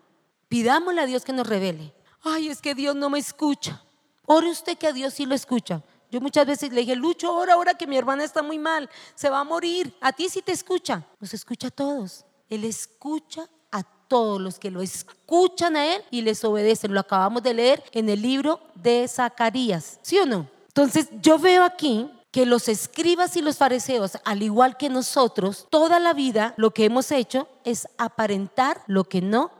[0.47, 1.93] Pidámosle a Dios que nos revele.
[2.23, 3.83] Ay, es que Dios no me escucha.
[4.25, 5.81] Ore usted que a Dios sí lo escucha.
[6.11, 9.29] Yo muchas veces le dije, Lucho, ahora, ahora que mi hermana está muy mal, se
[9.29, 9.95] va a morir.
[10.01, 11.03] A ti sí te escucha.
[11.19, 12.25] Los escucha a todos.
[12.49, 16.93] Él escucha a todos los que lo escuchan a Él y les obedecen.
[16.93, 19.99] Lo acabamos de leer en el libro de Zacarías.
[20.01, 20.49] ¿Sí o no?
[20.67, 25.99] Entonces yo veo aquí que los escribas y los fariseos, al igual que nosotros, toda
[25.99, 29.51] la vida lo que hemos hecho es aparentar lo que no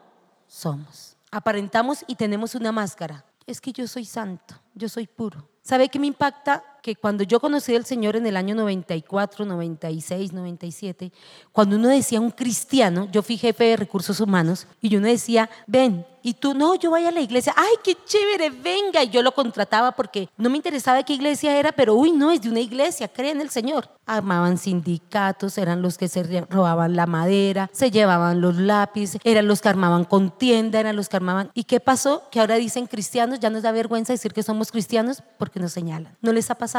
[0.47, 1.17] somos.
[1.31, 3.25] Aparentamos y tenemos una máscara.
[3.45, 5.50] Es que yo soy santo, yo soy puro.
[5.63, 6.63] ¿Sabe qué me impacta?
[6.81, 11.11] Que cuando yo conocí al Señor en el año 94, 96, 97,
[11.51, 16.05] cuando uno decía un cristiano, yo fui jefe de recursos humanos, y uno decía, ven,
[16.23, 19.03] y tú, no, yo voy a la iglesia, ay, qué chévere, venga.
[19.03, 22.41] Y yo lo contrataba porque no me interesaba qué iglesia era, pero uy, no, es
[22.41, 23.89] de una iglesia, creen en el Señor.
[24.05, 29.61] Armaban sindicatos, eran los que se robaban la madera, se llevaban los lápices, eran los
[29.61, 31.49] que armaban contienda, eran los que armaban.
[31.53, 32.23] ¿Y qué pasó?
[32.29, 36.15] Que ahora dicen cristianos, ya nos da vergüenza decir que somos cristianos porque nos señalan.
[36.21, 36.70] ¿No les ha pasado?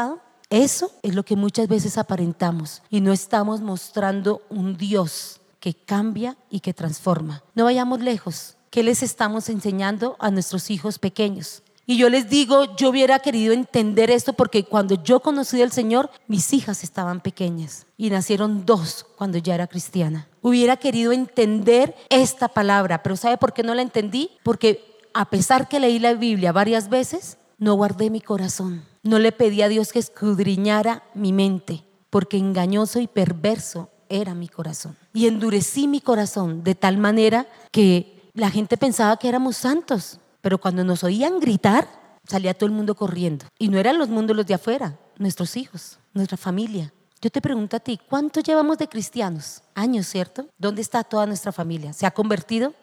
[0.49, 6.37] Eso es lo que muchas veces aparentamos y no estamos mostrando un Dios que cambia
[6.49, 7.43] y que transforma.
[7.55, 8.57] No vayamos lejos.
[8.69, 11.63] ¿Qué les estamos enseñando a nuestros hijos pequeños?
[11.85, 16.09] Y yo les digo, yo hubiera querido entender esto porque cuando yo conocí al Señor,
[16.27, 20.27] mis hijas estaban pequeñas y nacieron dos cuando ya era cristiana.
[20.41, 24.31] Hubiera querido entender esta palabra, pero ¿sabe por qué no la entendí?
[24.43, 28.92] Porque a pesar que leí la Biblia varias veces, no guardé mi corazón.
[29.03, 34.47] No le pedí a Dios que escudriñara mi mente, porque engañoso y perverso era mi
[34.47, 34.95] corazón.
[35.13, 40.57] Y endurecí mi corazón de tal manera que la gente pensaba que éramos santos, pero
[40.57, 41.87] cuando nos oían gritar,
[42.25, 43.45] salía todo el mundo corriendo.
[43.59, 46.93] Y no eran los mundos los de afuera, nuestros hijos, nuestra familia.
[47.21, 49.63] Yo te pregunto a ti, ¿cuánto llevamos de cristianos?
[49.75, 50.47] Años, ¿cierto?
[50.57, 51.93] ¿Dónde está toda nuestra familia?
[51.93, 52.73] ¿Se ha convertido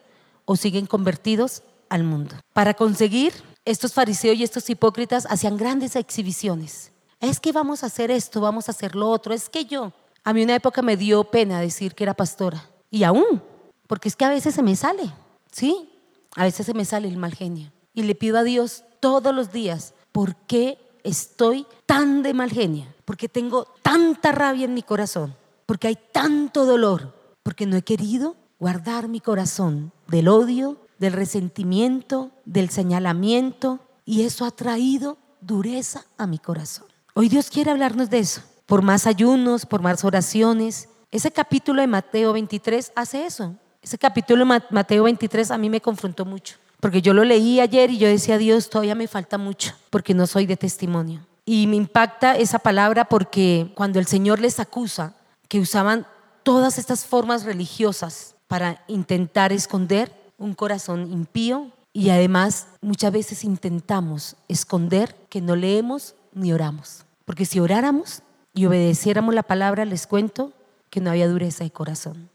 [0.45, 2.37] o siguen convertidos al mundo?
[2.53, 3.33] Para conseguir,
[3.64, 6.92] estos fariseos y estos hipócritas hacían grandes exhibiciones.
[7.20, 9.35] Es que vamos a hacer esto, vamos a hacer lo otro.
[9.35, 9.92] Es que yo,
[10.25, 12.68] a mí una época me dio pena decir que era pastora.
[12.90, 13.42] Y aún,
[13.87, 15.12] porque es que a veces se me sale,
[15.53, 15.90] ¿sí?
[16.37, 17.70] A veces se me sale el mal genio.
[17.92, 22.87] Y le pido a Dios todos los días, ¿por qué estoy tan de mal genio?
[23.05, 25.35] Porque tengo tanta rabia en mi corazón,
[25.66, 32.31] porque hay tanto dolor, porque no he querido guardar mi corazón del odio, del resentimiento,
[32.45, 36.87] del señalamiento, y eso ha traído dureza a mi corazón.
[37.15, 40.89] Hoy Dios quiere hablarnos de eso por más ayunos, por más oraciones.
[41.11, 43.57] Ese capítulo de Mateo 23 hace eso.
[43.83, 47.91] Ese capítulo de Mateo 23 a mí me confrontó mucho, porque yo lo leí ayer
[47.91, 51.27] y yo decía, Dios, todavía me falta mucho, porque no soy de testimonio.
[51.45, 55.15] Y me impacta esa palabra porque cuando el Señor les acusa
[55.49, 56.07] que usaban
[56.45, 64.37] todas estas formas religiosas para intentar esconder un corazón impío y además muchas veces intentamos
[64.48, 67.05] esconder que no leemos ni oramos.
[67.24, 68.22] Porque si oráramos,
[68.55, 70.53] y obedeciéramos la palabra, les cuento
[70.88, 72.31] que no había dureza de corazón.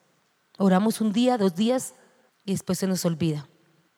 [0.57, 1.93] Oramos un día, dos días
[2.45, 3.47] y después se nos olvida.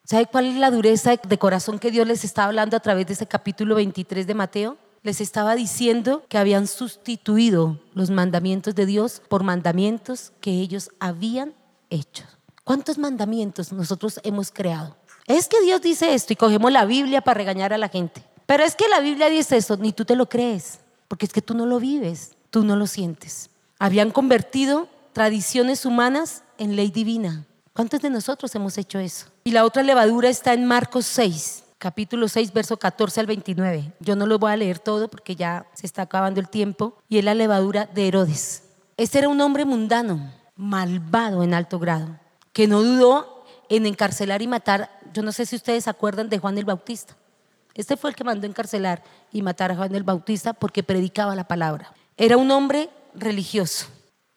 [0.04, 3.14] ¿Sabe cuál es la dureza de corazón que Dios les estaba hablando a través de
[3.14, 4.78] ese capítulo 23 de Mateo?
[5.04, 11.54] Les estaba diciendo que habían sustituido los mandamientos de Dios por mandamientos que ellos habían
[11.90, 12.24] hecho.
[12.68, 14.98] ¿Cuántos mandamientos nosotros hemos creado?
[15.26, 18.22] Es que Dios dice esto y cogemos la Biblia para regañar a la gente.
[18.46, 21.42] Pero es que la Biblia dice eso, ni tú te lo crees porque es que
[21.42, 23.50] tú no lo vives, tú no lo sientes.
[23.80, 27.46] Habían convertido tradiciones humanas en ley divina.
[27.72, 29.28] ¿Cuántos de nosotros hemos hecho eso?
[29.46, 33.94] Y la otra levadura está en Marcos 6, capítulo 6, verso 14 al 29.
[34.02, 36.98] Yo no lo voy a leer todo porque ya se está acabando el tiempo.
[37.08, 38.64] Y es la levadura de Herodes.
[38.98, 42.20] Este era un hombre mundano, malvado en alto grado,
[42.58, 44.90] que no dudó en encarcelar y matar.
[45.14, 47.16] Yo no sé si ustedes se acuerdan de Juan el Bautista.
[47.76, 51.48] Este fue el que mandó encarcelar y matar a Juan el Bautista porque predicaba la
[51.48, 51.94] palabra.
[52.18, 53.86] Era un hombre religioso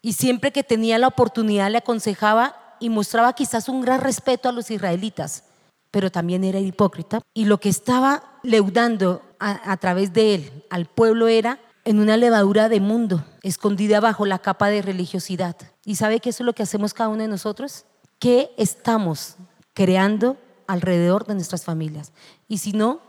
[0.02, 4.52] y siempre que tenía la oportunidad le aconsejaba y mostraba quizás un gran respeto a
[4.52, 5.44] los israelitas,
[5.90, 7.22] pero también era hipócrita.
[7.32, 12.68] Y lo que estaba leudando a, través de él al pueblo era en una levadura
[12.68, 15.56] de mundo, escondida bajo la capa de religiosidad.
[15.86, 17.86] ¿Y sabe que es lo que hacemos cada uno de nosotros?
[18.20, 19.34] ¿Qué estamos
[19.74, 20.36] creando
[20.68, 22.12] alrededor de nuestras familias?
[22.46, 23.00] Y si no,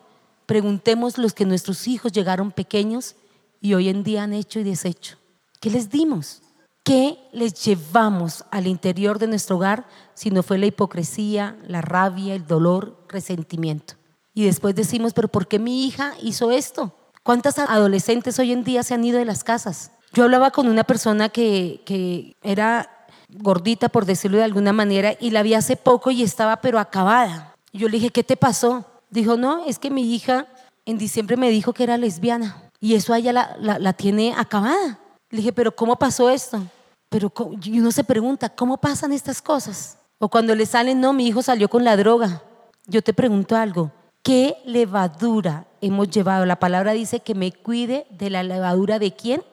[0.52, 3.16] Preguntemos los que nuestros hijos llegaron pequeños
[3.62, 5.16] y hoy en día han hecho y deshecho.
[5.62, 6.42] ¿Qué les dimos?
[6.84, 12.36] ¿Qué les llevamos al interior de nuestro hogar si no fue la hipocresía, la rabia,
[12.36, 13.94] el dolor, resentimiento?
[14.34, 16.94] Y después decimos, pero ¿por qué mi hija hizo esto?
[17.24, 19.92] ¿Cuántas adolescentes hoy en día se han ido de las casas?
[20.12, 23.01] Yo hablaba con una persona que, que era
[23.32, 27.56] gordita, por decirlo de alguna manera, y la vi hace poco y estaba pero acabada.
[27.74, 28.86] yo le dije, ¿qué te pasó?
[29.10, 30.48] Dijo, no, es que mi hija
[30.86, 35.00] en diciembre me dijo que era lesbiana y eso a ella la, tiene acabada.
[35.30, 36.62] Le dije, pero ¿cómo pasó esto?
[37.10, 39.98] Pero y uno se pregunta, ¿cómo pasan estas cosas?
[40.18, 42.42] O cuando le salen, no, mi hijo salió con la droga.
[42.88, 43.92] Yo te pregunto algo,
[44.24, 46.46] ¿qué levadura hemos llevado?
[46.46, 49.44] La palabra dice que me cuide de la levadura de quién?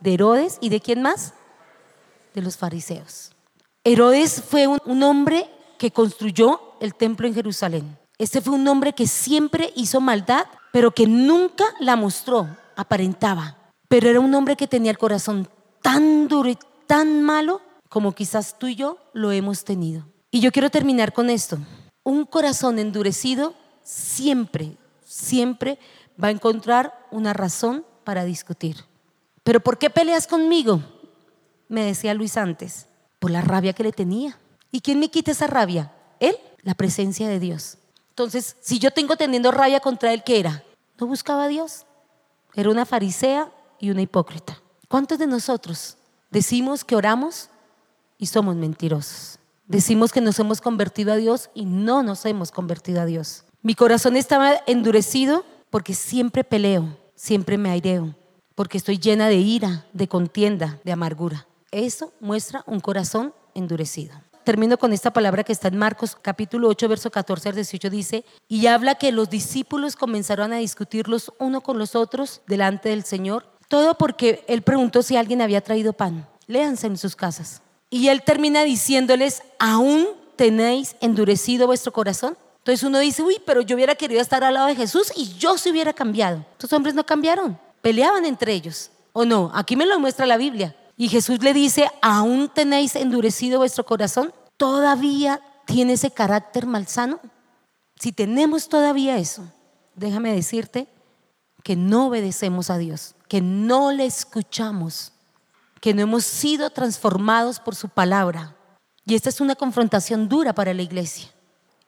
[0.00, 1.34] De Herodes y de quién más?
[2.34, 3.32] De los fariseos.
[3.84, 7.98] Herodes fue un hombre que construyó el templo en Jerusalén.
[8.18, 13.56] Este fue un hombre que siempre hizo maldad, pero que nunca la mostró, aparentaba.
[13.88, 15.48] Pero era un hombre que tenía el corazón
[15.80, 20.04] tan duro y tan malo como quizás tú y yo lo hemos tenido.
[20.30, 21.58] Y yo quiero terminar con esto.
[22.04, 25.78] Un corazón endurecido siempre, siempre
[26.22, 28.76] va a encontrar una razón para discutir.
[29.42, 30.82] Pero ¿por qué peleas conmigo?
[31.70, 32.88] Me decía Luis antes,
[33.20, 34.36] por la rabia que le tenía.
[34.72, 35.92] ¿Y quién me quita esa rabia?
[36.18, 37.78] Él, la presencia de Dios.
[38.08, 40.64] Entonces, si yo tengo teniendo rabia contra él, ¿qué era?
[40.98, 41.86] No buscaba a Dios.
[42.56, 44.60] Era una farisea y una hipócrita.
[44.88, 45.96] ¿Cuántos de nosotros
[46.32, 47.50] decimos que oramos
[48.18, 49.38] y somos mentirosos?
[49.68, 53.44] Decimos que nos hemos convertido a Dios y no nos hemos convertido a Dios.
[53.62, 58.16] Mi corazón estaba endurecido porque siempre peleo, siempre me aireo,
[58.56, 61.46] porque estoy llena de ira, de contienda, de amargura.
[61.70, 64.14] Eso muestra un corazón endurecido.
[64.42, 68.24] Termino con esta palabra que está en Marcos capítulo 8, verso 14 al 18, dice,
[68.48, 73.04] y habla que los discípulos comenzaron a discutir los uno con los otros delante del
[73.04, 76.26] Señor, todo porque él preguntó si alguien había traído pan.
[76.48, 77.62] Léanse en sus casas.
[77.88, 82.36] Y él termina diciéndoles, ¿aún tenéis endurecido vuestro corazón?
[82.58, 85.56] Entonces uno dice, uy, pero yo hubiera querido estar al lado de Jesús y yo
[85.56, 86.44] se hubiera cambiado.
[86.52, 88.90] Estos hombres no cambiaron, peleaban entre ellos.
[89.12, 89.50] ¿O no?
[89.54, 90.74] Aquí me lo muestra la Biblia.
[91.00, 94.34] Y Jesús le dice, ¿aún tenéis endurecido vuestro corazón?
[94.58, 97.20] ¿Todavía tiene ese carácter malsano?
[97.98, 99.50] Si tenemos todavía eso,
[99.94, 100.88] déjame decirte
[101.64, 105.14] que no obedecemos a Dios, que no le escuchamos,
[105.80, 108.54] que no hemos sido transformados por su palabra.
[109.06, 111.30] Y esta es una confrontación dura para la iglesia.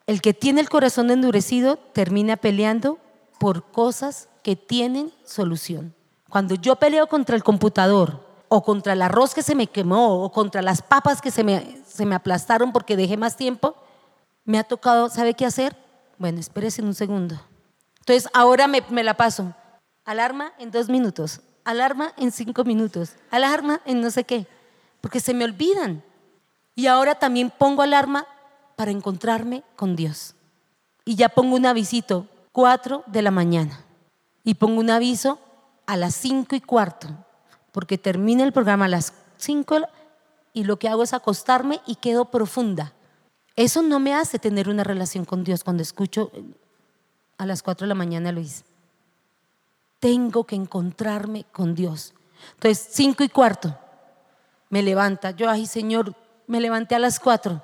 [0.07, 2.97] El que tiene el corazón endurecido termina peleando
[3.39, 5.93] por cosas que tienen solución.
[6.31, 10.31] Cuando yo peleo contra el computador o contra el arroz que se me quemó o
[10.31, 13.75] contra las papas que se me, se me aplastaron porque dejé más tiempo,
[14.45, 15.75] me ha tocado, ¿sabe qué hacer?
[16.19, 17.41] Bueno, espérese un segundo.
[17.97, 19.55] Entonces ahora me, me la paso.
[20.05, 24.45] Alarma en dos minutos, alarma en cinco minutos, alarma en no sé qué,
[25.01, 26.03] porque se me olvidan.
[26.75, 28.27] Y ahora también pongo alarma
[28.75, 30.35] para encontrarme con Dios.
[31.05, 33.83] Y ya pongo un avisito, 4 de la mañana.
[34.43, 35.39] Y pongo un aviso
[35.87, 37.07] a las 5 y cuarto,
[37.73, 39.81] porque termina el programa a las 5
[40.53, 42.93] y lo que hago es acostarme y quedo profunda.
[43.57, 46.31] Eso no me hace tener una relación con Dios cuando escucho
[47.37, 48.63] a las 4 de la mañana Luis.
[49.99, 52.13] Tengo que encontrarme con Dios.
[52.53, 53.77] Entonces, 5 y cuarto,
[54.69, 55.31] me levanta.
[55.31, 56.15] Yo, ay Señor,
[56.47, 57.61] me levanté a las 4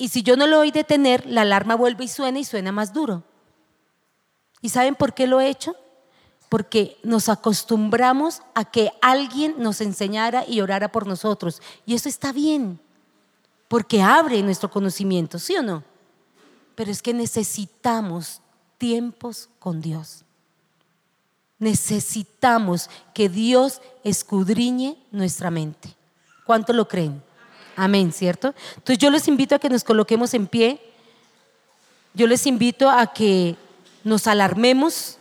[0.00, 2.94] y si yo no lo a detener, la alarma vuelve y suena y suena más
[2.94, 3.22] duro.
[4.62, 5.76] ¿Y saben por qué lo he hecho?
[6.50, 11.62] Porque nos acostumbramos a que alguien nos enseñara y orara por nosotros.
[11.86, 12.78] Y eso está bien,
[13.68, 15.82] porque abre nuestro conocimiento, ¿sí o no?
[16.74, 18.42] Pero es que necesitamos
[18.76, 20.24] tiempos con Dios.
[21.58, 25.94] Necesitamos que Dios escudriñe nuestra mente.
[26.44, 27.22] ¿Cuánto lo creen?
[27.76, 28.54] Amén, ¿cierto?
[28.76, 30.80] Entonces yo les invito a que nos coloquemos en pie.
[32.12, 33.56] Yo les invito a que
[34.02, 35.18] nos alarmemos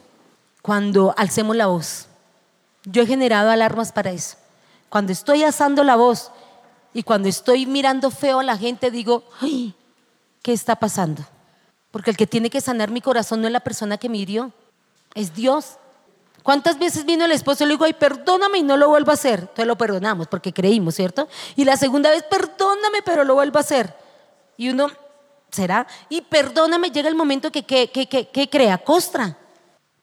[0.61, 2.07] cuando alcemos la voz.
[2.85, 4.37] Yo he generado alarmas para eso.
[4.89, 6.31] Cuando estoy asando la voz
[6.93, 9.75] y cuando estoy mirando feo a la gente, digo, Ay,
[10.41, 11.23] ¿qué está pasando?
[11.91, 14.51] Porque el que tiene que sanar mi corazón no es la persona que me hirió,
[15.15, 15.77] es Dios.
[16.43, 19.15] ¿Cuántas veces vino el esposo y le dijo, ay, perdóname y no lo vuelvo a
[19.15, 19.41] hacer?
[19.41, 21.27] Entonces lo perdonamos porque creímos, ¿cierto?
[21.55, 23.93] Y la segunda vez, perdóname, pero lo vuelvo a hacer.
[24.55, 24.87] Y uno,
[25.51, 25.85] ¿será?
[26.07, 29.37] Y perdóname, llega el momento que, que, que, que crea, costra.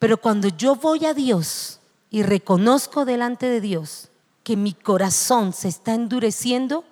[0.07, 4.09] Pero cuando yo voy a Dios y reconozco delante de Dios
[4.45, 6.85] que mi corazón se está endureciendo,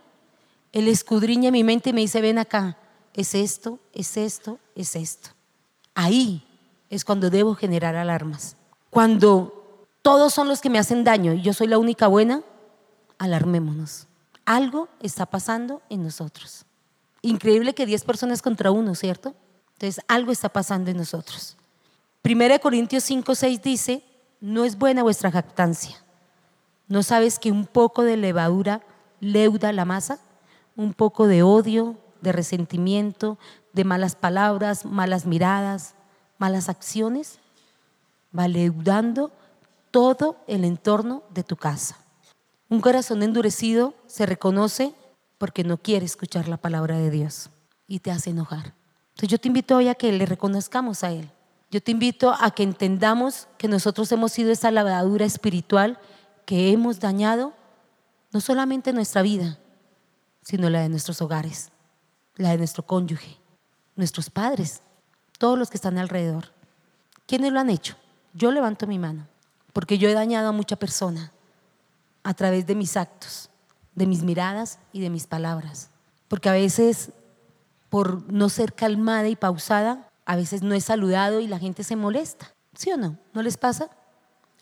[0.72, 2.77] Él escudriña mi mente y me dice, ven acá,
[3.12, 5.31] es esto, es esto, es esto.
[5.94, 6.44] Ahí
[6.90, 8.57] es cuando debo generar alarmas.
[8.90, 12.42] Cuando todos son los que me hacen daño y yo soy la única buena,
[13.18, 14.09] alarmémonos.
[14.44, 16.64] Algo está pasando en nosotros.
[17.22, 19.37] Increíble que 10 personas contra uno, ¿cierto?
[19.74, 21.57] Entonces, algo está pasando en nosotros.
[22.24, 24.02] Primera Corintios 5, 6 dice,
[24.40, 26.02] no es buena vuestra jactancia.
[26.88, 28.80] ¿No sabes que un poco de levadura
[29.20, 30.20] leuda la masa?
[30.74, 33.37] Un poco de odio, de resentimiento,
[33.74, 35.96] de malas palabras, malas miradas,
[36.38, 37.40] malas acciones
[38.34, 39.30] va leudando
[39.90, 41.98] todo el entorno de tu casa.
[42.70, 44.94] Un corazón endurecido se reconoce
[45.37, 47.50] porque no quiere escuchar la palabra de Dios
[47.87, 48.72] y te hace enojar.
[49.10, 51.30] Entonces yo te invito hoy a que le reconozcamos a Él.
[51.74, 55.98] Yo te invito a que entendamos que nosotros hemos sido esa lavadura espiritual
[56.46, 57.52] que hemos dañado
[58.30, 59.58] no solamente nuestra vida,
[60.40, 61.72] sino la de nuestros hogares,
[62.37, 63.40] la de nuestro cónyuge,
[63.96, 64.82] nuestros padres,
[65.37, 66.52] todos los que están alrededor.
[67.26, 67.96] ¿Quiénes lo han hecho?
[68.34, 69.26] Yo levanto mi mano,
[69.72, 71.32] porque yo he dañado a mucha persona
[72.22, 73.50] a través de mis actos,
[73.96, 75.90] de mis miradas y de mis palabras.
[76.28, 77.10] Porque a veces,
[77.88, 81.97] por no ser calmada y pausada, a veces no he saludado y la gente se
[81.97, 82.53] molesta.
[82.77, 83.16] ¿Sí o no?
[83.33, 83.89] ¿No les pasa?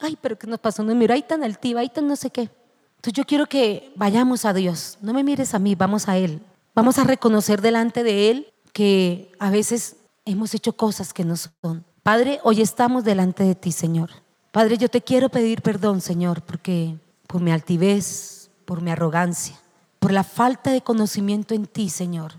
[0.01, 0.83] Ay, pero ¿qué nos pasó?
[0.83, 2.51] No, mira, ahí tan altiva, ahí tan no sé qué.
[2.97, 4.99] Entonces yo quiero que vayamos a Dios.
[5.01, 6.41] No me mires a mí, vamos a Él.
[6.75, 11.85] Vamos a reconocer delante de Él que a veces hemos hecho cosas que no son.
[12.03, 14.11] Padre, hoy estamos delante de ti, Señor.
[14.51, 16.97] Padre, yo te quiero pedir perdón, Señor, porque
[17.27, 19.59] por mi altivez, por mi arrogancia,
[19.99, 22.35] por la falta de conocimiento en ti, Señor,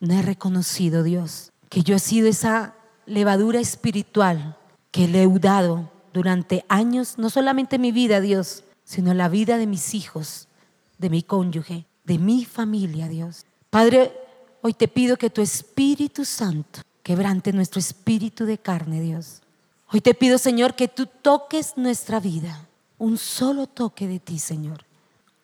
[0.00, 2.74] no he reconocido, Dios, que yo he sido esa
[3.06, 4.56] levadura espiritual
[4.90, 9.94] que he dado durante años, no solamente mi vida, Dios, sino la vida de mis
[9.94, 10.48] hijos,
[10.98, 13.44] de mi cónyuge, de mi familia, Dios.
[13.70, 14.12] Padre,
[14.62, 19.42] hoy te pido que tu Espíritu Santo quebrante nuestro espíritu de carne, Dios.
[19.92, 22.66] Hoy te pido, Señor, que tú toques nuestra vida,
[22.98, 24.84] un solo toque de ti, Señor.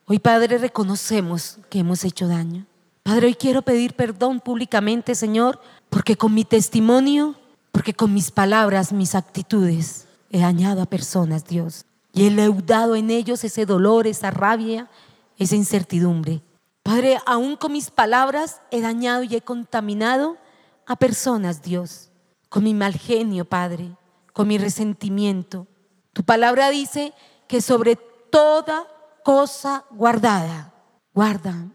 [0.06, 2.66] Hoy, Padre, reconocemos que hemos hecho daño.
[3.02, 5.60] Padre, hoy quiero pedir perdón públicamente, Señor,
[5.90, 7.34] porque con mi testimonio,
[7.72, 11.84] porque con mis palabras, mis actitudes, he dañado a personas, Dios.
[12.12, 14.88] Y he leudado en ellos ese dolor, esa rabia,
[15.36, 16.42] esa incertidumbre.
[16.82, 20.38] Padre, aún con mis palabras he dañado y he contaminado
[20.86, 22.10] a personas, Dios,
[22.48, 23.96] con mi mal genio, Padre,
[24.32, 25.66] con mi resentimiento.
[26.12, 27.12] Tu palabra dice
[27.46, 28.86] que sobre toda
[29.24, 30.72] cosa guardada,
[31.14, 31.68] guarda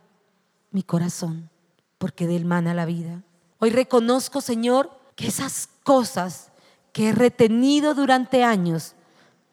[0.71, 1.49] mi corazón,
[1.97, 3.23] porque de él mana la vida.
[3.59, 6.51] Hoy reconozco, Señor, que esas cosas
[6.91, 8.93] que he retenido durante años,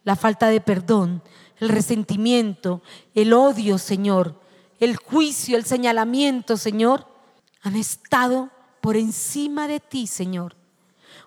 [0.05, 1.23] la falta de perdón,
[1.59, 2.83] el resentimiento,
[3.15, 4.41] el odio, Señor,
[4.81, 7.07] el juicio, el señalamiento, Señor,
[7.63, 8.51] han estado
[8.81, 10.57] por encima de ti, Señor.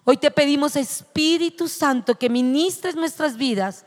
[0.03, 3.85] Hoy te pedimos, Espíritu Santo, que ministres nuestras vidas,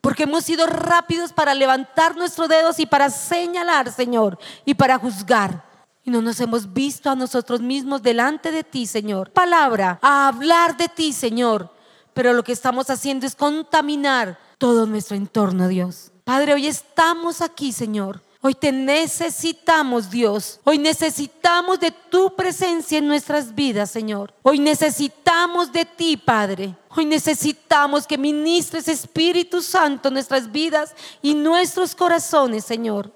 [0.00, 5.73] porque hemos sido rápidos para levantar nuestros dedos y para señalar, Señor, y para juzgar.
[6.04, 9.30] Y no nos hemos visto a nosotros mismos delante de ti, Señor.
[9.30, 11.70] Palabra, a hablar de ti, Señor.
[12.12, 16.12] Pero lo que estamos haciendo es contaminar todo nuestro entorno, Dios.
[16.24, 18.20] Padre, hoy estamos aquí, Señor.
[18.46, 20.60] Hoy te necesitamos, Dios.
[20.64, 24.34] Hoy necesitamos de tu presencia en nuestras vidas, Señor.
[24.42, 26.76] Hoy necesitamos de ti, Padre.
[26.90, 33.10] Hoy necesitamos que ministres Espíritu Santo en nuestras vidas y nuestros corazones, Señor.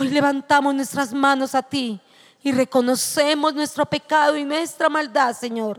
[0.00, 2.00] Hoy levantamos nuestras manos a ti
[2.42, 5.78] y reconocemos nuestro pecado y nuestra maldad, Señor.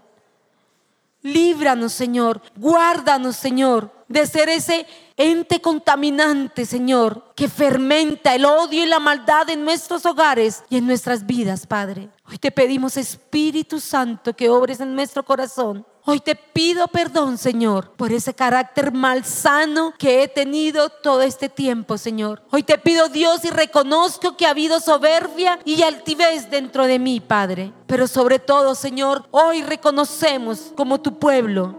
[1.23, 2.39] Líbranos, Señor.
[2.55, 4.85] Guárdanos, Señor, de ser ese
[5.17, 10.87] ente contaminante, Señor, que fermenta el odio y la maldad en nuestros hogares y en
[10.87, 12.09] nuestras vidas, Padre.
[12.29, 17.91] Hoy te pedimos, Espíritu Santo, que obres en nuestro corazón Hoy te pido perdón, Señor,
[17.91, 22.41] por ese carácter malsano que he tenido todo este tiempo, Señor.
[22.49, 27.19] Hoy te pido, Dios, y reconozco que ha habido soberbia y altivez dentro de mí,
[27.19, 27.71] Padre.
[27.85, 31.75] Pero sobre todo, Señor, hoy reconocemos como tu pueblo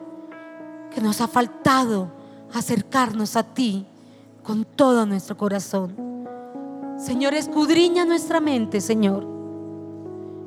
[0.94, 2.12] que nos ha faltado
[2.52, 3.86] acercarnos a ti
[4.42, 5.94] con todo nuestro corazón.
[6.98, 9.26] Señor, escudriña nuestra mente, Señor.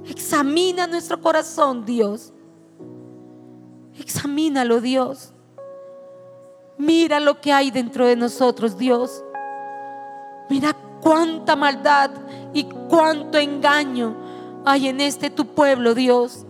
[0.07, 2.31] Examina nuestro corazón, Dios.
[3.99, 5.33] Examínalo, Dios.
[6.77, 9.23] Mira lo que hay dentro de nosotros, Dios.
[10.49, 12.11] Mira cuánta maldad
[12.53, 14.15] y cuánto engaño
[14.65, 16.45] hay en este tu pueblo, Dios.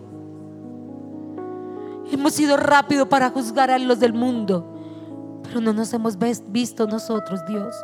[2.10, 4.75] Hemos sido rápido para juzgar a los del mundo,
[5.46, 6.16] pero no nos hemos
[6.48, 7.74] visto nosotros, Dios.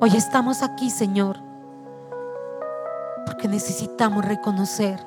[0.00, 1.36] Hoy estamos aquí, Señor,
[3.26, 4.98] porque necesitamos reconocer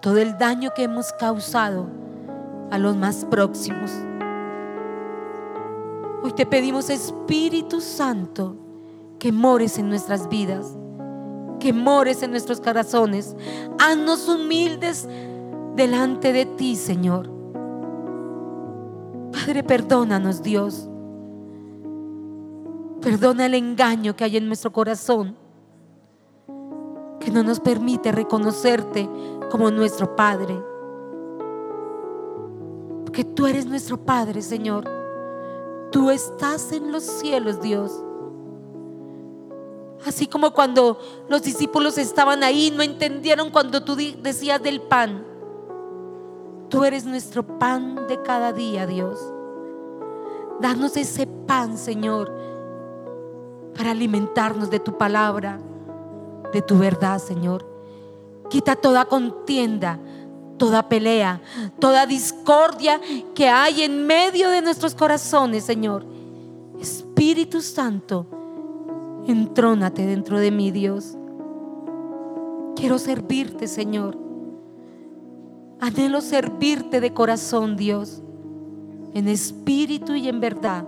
[0.00, 1.86] todo el daño que hemos causado
[2.70, 3.90] a los más próximos.
[6.22, 8.56] Hoy te pedimos, Espíritu Santo,
[9.18, 10.76] que mores en nuestras vidas,
[11.60, 13.36] que mores en nuestros corazones.
[13.78, 15.08] Haznos humildes
[15.76, 17.39] delante de ti, Señor.
[19.32, 20.88] Padre, perdónanos, Dios.
[23.00, 25.36] Perdona el engaño que hay en nuestro corazón,
[27.18, 29.08] que no nos permite reconocerte
[29.50, 30.60] como nuestro Padre.
[33.04, 34.84] Porque tú eres nuestro Padre, Señor.
[35.90, 38.04] Tú estás en los cielos, Dios.
[40.06, 45.29] Así como cuando los discípulos estaban ahí, no entendieron cuando tú decías del pan.
[46.70, 49.18] Tú eres nuestro pan de cada día, Dios.
[50.60, 52.32] Danos ese pan, Señor,
[53.76, 55.58] para alimentarnos de tu palabra,
[56.52, 57.66] de tu verdad, Señor.
[58.48, 59.98] Quita toda contienda,
[60.58, 61.40] toda pelea,
[61.80, 63.00] toda discordia
[63.34, 66.04] que hay en medio de nuestros corazones, Señor.
[66.80, 68.26] Espíritu Santo,
[69.26, 71.16] entrónate dentro de mí, Dios.
[72.76, 74.29] Quiero servirte, Señor.
[75.80, 78.22] Anhelo servirte de corazón, Dios,
[79.14, 80.84] en espíritu y en verdad.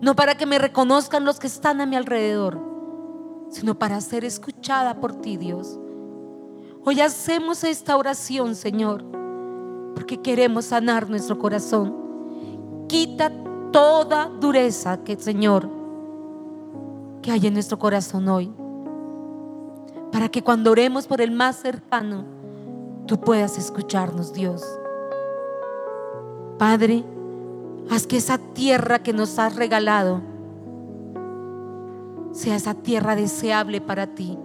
[0.00, 2.58] No para que me reconozcan los que están a mi alrededor,
[3.50, 5.78] sino para ser escuchada por ti, Dios.
[6.84, 9.04] Hoy hacemos esta oración, Señor,
[9.94, 11.94] porque queremos sanar nuestro corazón.
[12.88, 13.30] Quita
[13.72, 15.68] toda dureza que, Señor,
[17.22, 18.52] que hay en nuestro corazón hoy.
[20.12, 22.24] para que cuando oremos por el más cercano,
[23.06, 24.62] tú puedas escucharnos, Dios.
[26.58, 27.04] Padre,
[27.90, 30.22] haz que esa tierra que nos has regalado
[32.32, 34.38] sea esa tierra deseable para ti.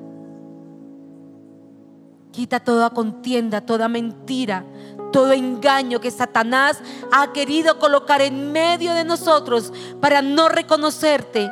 [2.31, 4.63] Quita toda contienda, toda mentira,
[5.11, 6.79] todo engaño que Satanás
[7.11, 11.51] ha querido colocar en medio de nosotros para no reconocerte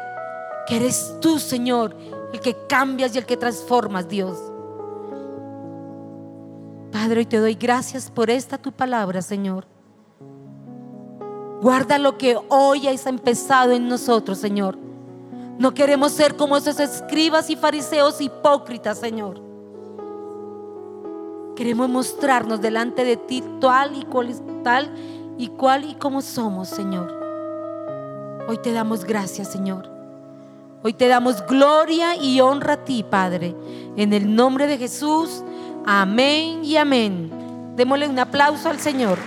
[0.67, 1.95] que eres tú, Señor,
[2.33, 4.37] el que cambias y el que transformas, Dios.
[6.99, 9.67] Padre, hoy te doy gracias por esta tu palabra, Señor.
[11.61, 14.79] Guarda lo que hoy has empezado en nosotros, Señor.
[15.59, 19.39] No queremos ser como esos escribas y fariseos hipócritas, Señor.
[21.55, 24.33] Queremos mostrarnos delante de ti tal y cual,
[24.63, 24.91] tal
[25.37, 27.13] y cual y como somos, Señor.
[28.49, 29.87] Hoy te damos gracias, Señor.
[30.83, 33.55] Hoy te damos gloria y honra a ti, Padre.
[33.95, 35.43] En el nombre de Jesús.
[35.89, 37.31] Amén y amén.
[37.77, 39.17] Démosle un aplauso al Señor.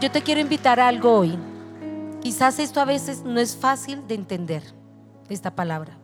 [0.00, 1.36] Yo te quiero invitar a algo hoy.
[2.20, 4.62] Quizás esto a veces no es fácil de entender,
[5.28, 5.98] esta palabra.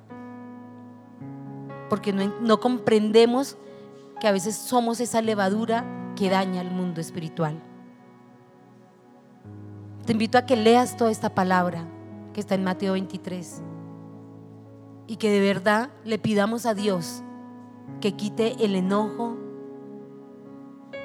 [1.88, 3.56] Porque no, no comprendemos
[4.20, 5.84] que a veces somos esa levadura
[6.16, 7.60] que daña al mundo espiritual.
[10.04, 11.84] Te invito a que leas toda esta palabra
[12.32, 13.62] que está en Mateo 23
[15.06, 17.22] y que de verdad le pidamos a Dios
[18.00, 19.36] que quite el enojo,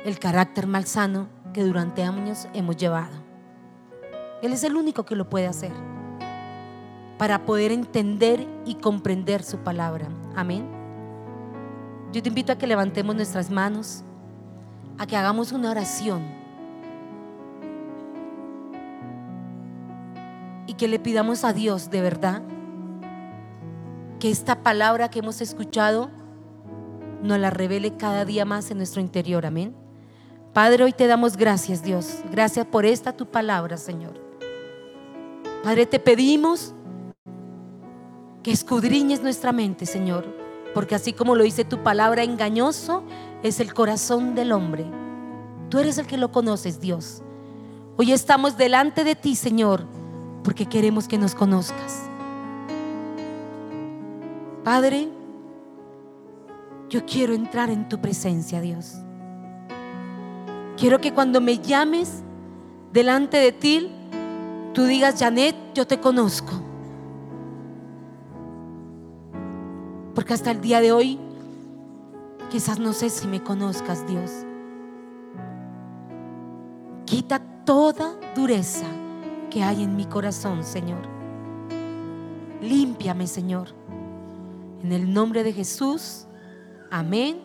[0.03, 3.15] el carácter malsano que durante años hemos llevado.
[4.41, 5.71] Él es el único que lo puede hacer
[7.17, 10.07] para poder entender y comprender su palabra.
[10.35, 10.67] Amén.
[12.13, 14.03] Yo te invito a que levantemos nuestras manos,
[14.97, 16.23] a que hagamos una oración
[20.65, 22.41] y que le pidamos a Dios de verdad
[24.19, 26.09] que esta palabra que hemos escuchado
[27.21, 29.45] nos la revele cada día más en nuestro interior.
[29.45, 29.75] Amén.
[30.53, 32.19] Padre, hoy te damos gracias, Dios.
[32.31, 34.19] Gracias por esta tu palabra, Señor.
[35.63, 36.73] Padre, te pedimos
[38.41, 40.25] que escudriñes nuestra mente, Señor,
[40.73, 43.03] porque así como lo dice tu palabra, engañoso
[43.47, 44.85] es el corazón del hombre.
[45.69, 47.21] Tú eres el que lo conoces, Dios.
[47.97, 49.85] Hoy estamos delante de ti, Señor,
[50.43, 52.03] porque queremos que nos conozcas.
[54.63, 55.09] Padre,
[56.89, 58.95] yo quiero entrar en tu presencia, Dios.
[60.77, 62.21] Quiero que cuando me llames
[62.93, 63.91] delante de ti,
[64.73, 66.53] tú digas, Janet, yo te conozco.
[70.13, 71.19] Porque hasta el día de hoy,
[72.49, 74.31] quizás no sé si me conozcas, Dios.
[77.05, 78.87] Quita toda dureza
[79.49, 81.01] que hay en mi corazón, Señor.
[82.61, 83.69] Límpiame, Señor.
[84.83, 86.27] En el nombre de Jesús,
[86.91, 87.41] amén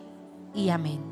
[0.55, 1.03] y amén.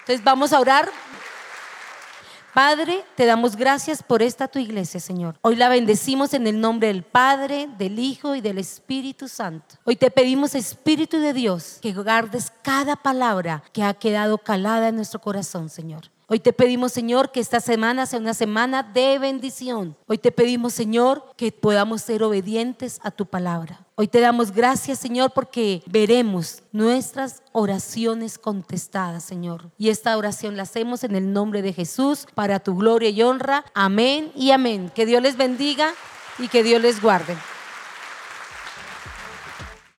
[0.00, 0.90] Entonces vamos a orar.
[2.58, 5.36] Padre, te damos gracias por esta tu iglesia, Señor.
[5.42, 9.76] Hoy la bendecimos en el nombre del Padre, del Hijo y del Espíritu Santo.
[9.84, 14.96] Hoy te pedimos, Espíritu de Dios, que guardes cada palabra que ha quedado calada en
[14.96, 16.10] nuestro corazón, Señor.
[16.30, 19.96] Hoy te pedimos, Señor, que esta semana sea una semana de bendición.
[20.06, 23.86] Hoy te pedimos, Señor, que podamos ser obedientes a tu palabra.
[23.94, 29.70] Hoy te damos gracias, Señor, porque veremos nuestras oraciones contestadas, Señor.
[29.78, 33.64] Y esta oración la hacemos en el nombre de Jesús, para tu gloria y honra.
[33.72, 34.92] Amén y amén.
[34.94, 35.94] Que Dios les bendiga
[36.38, 37.38] y que Dios les guarde.